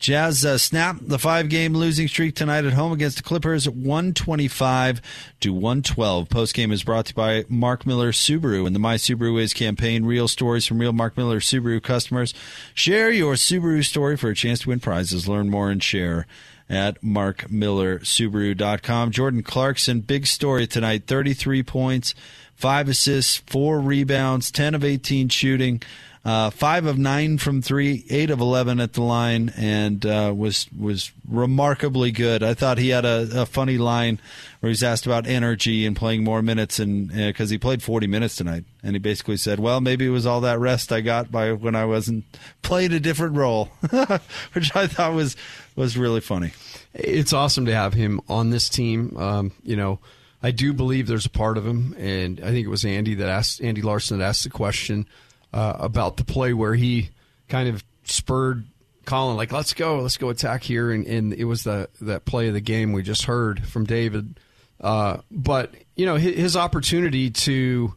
[0.00, 5.00] Jazz uh, snap the five game losing streak tonight at home against the Clippers 125
[5.38, 6.28] to 112.
[6.28, 9.52] Post game is brought to you by Mark Miller Subaru and the My Subaru Is
[9.52, 10.04] campaign.
[10.04, 12.34] Real stories from real Mark Miller Subaru customers.
[12.74, 15.28] Share your Subaru story for a chance to win prizes.
[15.28, 16.26] Learn more and share
[16.68, 19.10] at markmillersubaru.com.
[19.10, 22.14] Jordan Clarkson, big story tonight 33 points,
[22.54, 25.82] 5 assists, 4 rebounds, 10 of 18 shooting.
[26.24, 30.66] Uh, five of nine from three, eight of eleven at the line, and uh, was
[30.72, 32.42] was remarkably good.
[32.42, 34.18] I thought he had a, a funny line
[34.60, 38.06] where he's asked about energy and playing more minutes, and because uh, he played forty
[38.06, 41.30] minutes tonight, and he basically said, "Well, maybe it was all that rest I got
[41.30, 42.24] by when I wasn't
[42.62, 43.66] playing a different role,"
[44.54, 45.36] which I thought was
[45.76, 46.52] was really funny.
[46.94, 49.14] It's awesome to have him on this team.
[49.18, 49.98] Um, you know.
[50.42, 53.30] I do believe there's a part of him, and I think it was Andy that
[53.30, 55.06] asked Andy Larson that asked the question
[55.54, 57.10] uh, about the play where he
[57.48, 58.66] kind of spurred
[59.04, 60.90] Collin, like, let's go, let's go attack here.
[60.90, 64.40] And, and it was the, that play of the game we just heard from David.
[64.80, 67.94] Uh, but, you know, his, his opportunity to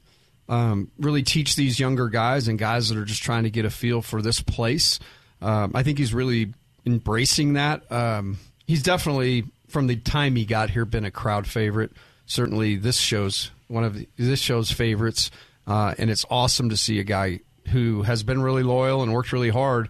[0.47, 3.69] um, really teach these younger guys and guys that are just trying to get a
[3.69, 4.99] feel for this place,
[5.41, 6.53] um, I think he's really
[6.85, 7.91] embracing that.
[7.91, 8.37] Um,
[8.67, 11.91] he's definitely, from the time he got here, been a crowd favorite.
[12.27, 15.31] Certainly, this show's one of the, this show's favorites.
[15.65, 19.31] Uh, and it's awesome to see a guy who has been really loyal and worked
[19.31, 19.89] really hard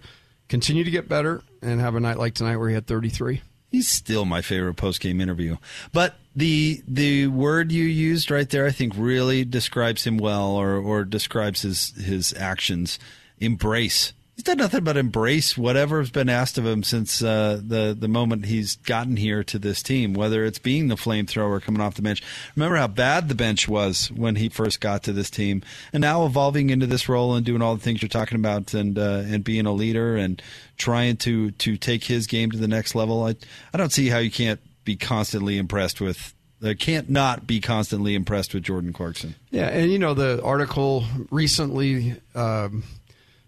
[0.49, 3.41] continue to get better and have a night like tonight where he had 33.
[3.69, 5.57] He's still my favorite post game interview.
[5.91, 10.77] But the the word you used right there, I think, really describes him well, or
[10.77, 12.97] or describes his his actions.
[13.39, 17.97] Embrace he's done nothing but embrace whatever has been asked of him since uh, the
[17.99, 20.13] the moment he's gotten here to this team.
[20.13, 22.21] Whether it's being the flamethrower coming off the bench.
[22.55, 26.25] Remember how bad the bench was when he first got to this team, and now
[26.25, 29.43] evolving into this role and doing all the things you're talking about, and uh, and
[29.43, 30.41] being a leader and
[30.77, 33.23] trying to to take his game to the next level.
[33.23, 33.35] I
[33.73, 38.13] I don't see how you can't be constantly impressed with uh, can't not be constantly
[38.13, 39.33] impressed with Jordan Clarkson.
[39.49, 42.83] Yeah, and you know the article recently um,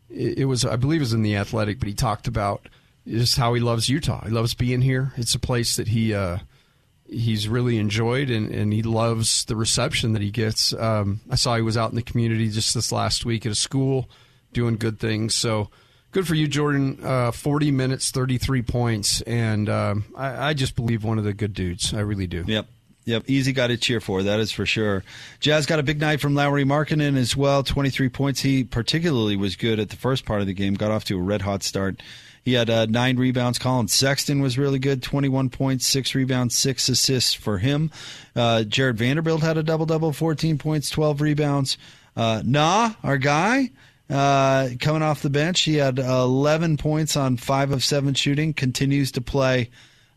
[0.10, 2.68] it, was I believe it was in the Athletic, but he talked about
[3.08, 4.26] just how he loves Utah.
[4.26, 5.14] He loves being here.
[5.18, 6.40] It's a place that he uh,
[7.08, 10.74] he's really enjoyed, and, and he loves the reception that he gets.
[10.74, 13.56] Um, I saw he was out in the community just this last week at a
[13.56, 14.10] school
[14.54, 15.36] doing good things.
[15.36, 15.70] So
[16.12, 17.00] good for you, Jordan.
[17.04, 21.34] Uh, Forty minutes, thirty three points, and um, I, I just believe one of the
[21.34, 21.94] good dudes.
[21.94, 22.44] I really do.
[22.48, 22.68] Yep.
[23.10, 24.22] Yep, easy guy to cheer for.
[24.22, 25.04] That is for sure.
[25.40, 27.64] Jazz got a big night from Lauri Markkanen as well.
[27.64, 28.42] 23 points.
[28.42, 30.76] He particularly was good at the first part of the game.
[30.76, 32.04] Got off to a red hot start.
[32.44, 33.58] He had uh, nine rebounds.
[33.58, 35.02] Collin Sexton was really good.
[35.02, 37.90] 21 points, six rebounds, six assists for him.
[38.36, 41.80] Uh, Jarred Vanderbilt had a double double, 14 points, 12 rebounds.
[42.16, 43.72] Uh, nah, our guy,
[44.08, 48.54] uh, coming off the bench, he had 11 points on five of seven shooting.
[48.54, 49.72] Continues to play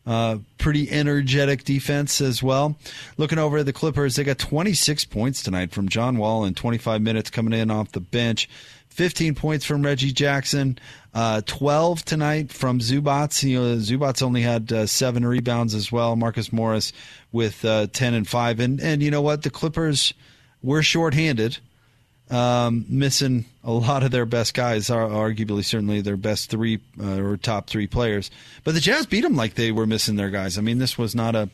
[0.05, 2.77] uh, pretty energetic defense as well.
[3.17, 7.01] Looking over at the Clippers, they got 26 points tonight from John Wall in 25
[7.01, 8.49] minutes coming in off the bench.
[8.89, 10.77] 15 points from Reggie Jackson,
[11.15, 13.41] uh, 12 tonight from Zubac.
[13.41, 16.15] You know, Zubac only had uh, seven rebounds as well.
[16.15, 16.93] Marcus Morris
[17.31, 18.59] with uh, 10 and 5.
[18.59, 19.41] And, and you know what?
[19.41, 20.13] The Clippers
[20.61, 21.57] were shorthanded
[22.29, 27.21] um, missing a lot of their best guys, are arguably certainly their best three uh,
[27.21, 28.31] or top three players.
[28.63, 30.57] But the Jazz beat them like they were missing their guys.
[30.57, 31.49] I mean, this was not a.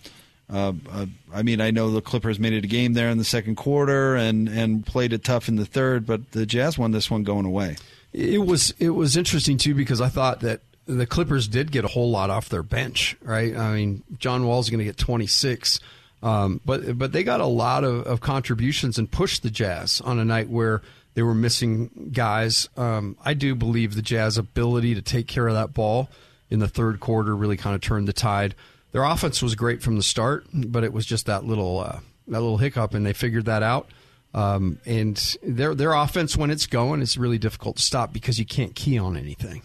[0.51, 3.23] Uh, uh, I mean, I know the Clippers made it a game there in the
[3.23, 7.11] second quarter and and played it tough in the third, but the Jazz won this
[7.11, 7.75] one going away.
[8.13, 11.87] It was it was interesting too because I thought that the Clippers did get a
[11.87, 13.55] whole lot off their bench, right?
[13.55, 15.79] I mean, John Wall's going to get 26,
[16.21, 20.19] um, but but they got a lot of, of, contributions and pushed the Jazz on
[20.19, 20.81] a night where
[21.13, 22.67] they were missing guys.
[22.75, 26.09] Um, I do believe the Jazz ability to take care of that ball
[26.49, 28.55] in the third quarter really kind of turned the tide.
[28.91, 32.41] Their offense was great from the start, but it was just that little uh, that
[32.41, 33.89] little hiccup, and they figured that out.
[34.33, 38.45] Um, and their their offense, when it's going, it's really difficult to stop because you
[38.45, 39.61] can't key on anything.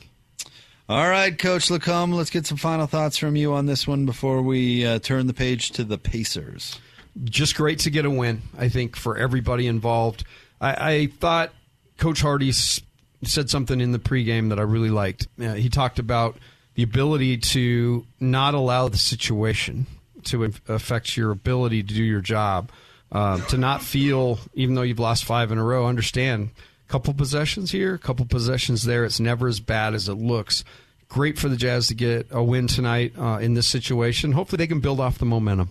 [0.87, 4.43] All right, Coach LaComb, let's get some final thoughts from you on this one before
[4.43, 6.79] we uh, turn the page to the Pacers.
[7.25, 10.25] Just great to get a win, I think, for everybody involved.
[10.61, 11.55] I, I thought
[11.97, 15.27] Coach Hardy said something in the pregame that I really liked.
[15.41, 16.37] Uh, he talked about
[16.75, 19.87] the ability to not allow the situation
[20.25, 22.71] to affect your ability to do your job,
[23.11, 26.51] uh, to not feel, even though you've lost five in a row, understand–
[26.95, 29.05] couple possessions here, a couple possessions there.
[29.05, 30.63] It's never as bad as it looks.
[31.09, 34.31] Great for the Jazz to get a win tonight uh, in this situation.
[34.31, 35.71] Hopefully, they can build off the momentum.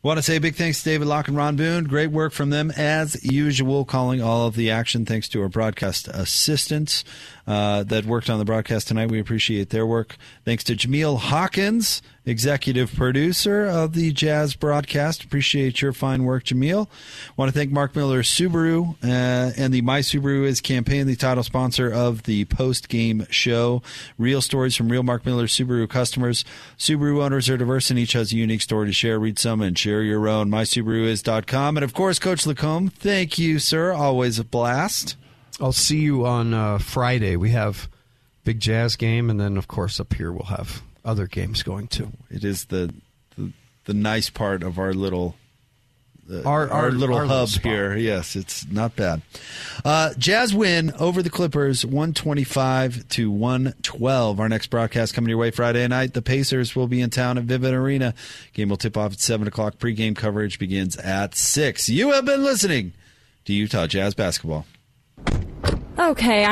[0.00, 1.84] Want to say big thanks to David Locke and Ron Boone.
[1.84, 5.04] Great work from them as usual, calling all of the action.
[5.04, 7.02] Thanks to our broadcast assistants
[7.48, 9.10] uh, that worked on the broadcast tonight.
[9.10, 10.16] We appreciate their work.
[10.44, 15.24] Thanks to Jameel Hawkins executive producer of the Jazz broadcast.
[15.24, 16.88] Appreciate your fine work, Jameel.
[17.36, 21.42] Want to thank Mark Miller Subaru uh, and the My Subaru is campaign, the title
[21.42, 23.82] sponsor of the post game show.
[24.18, 26.44] Real stories from real Mark Miller Subaru customers.
[26.78, 29.18] Subaru owners are diverse and each has a unique story to share.
[29.18, 30.50] Read some and share your own.
[30.50, 31.76] MySubaruIs.com.
[31.76, 33.92] And of course, Coach LaComb, thank you, sir.
[33.92, 35.16] Always a blast.
[35.60, 37.36] I'll see you on uh, Friday.
[37.36, 37.88] We have
[38.44, 42.12] big jazz game, and then of course up here we'll have other games going too.
[42.30, 42.92] It is the
[43.36, 43.52] the,
[43.84, 45.36] the nice part of our little
[46.30, 47.96] uh, our, our, our, little our hub little here.
[47.96, 49.22] Yes, it's not bad.
[49.84, 54.38] Uh, Jazz win over the Clippers, one twenty five to one twelve.
[54.38, 56.14] Our next broadcast coming your way Friday night.
[56.14, 58.14] The Pacers will be in town at Vivint Arena.
[58.52, 59.78] Game will tip off at seven o'clock.
[59.78, 61.88] Pregame coverage begins at six.
[61.88, 62.92] You have been listening
[63.46, 64.66] to Utah Jazz basketball.
[65.98, 66.51] Okay.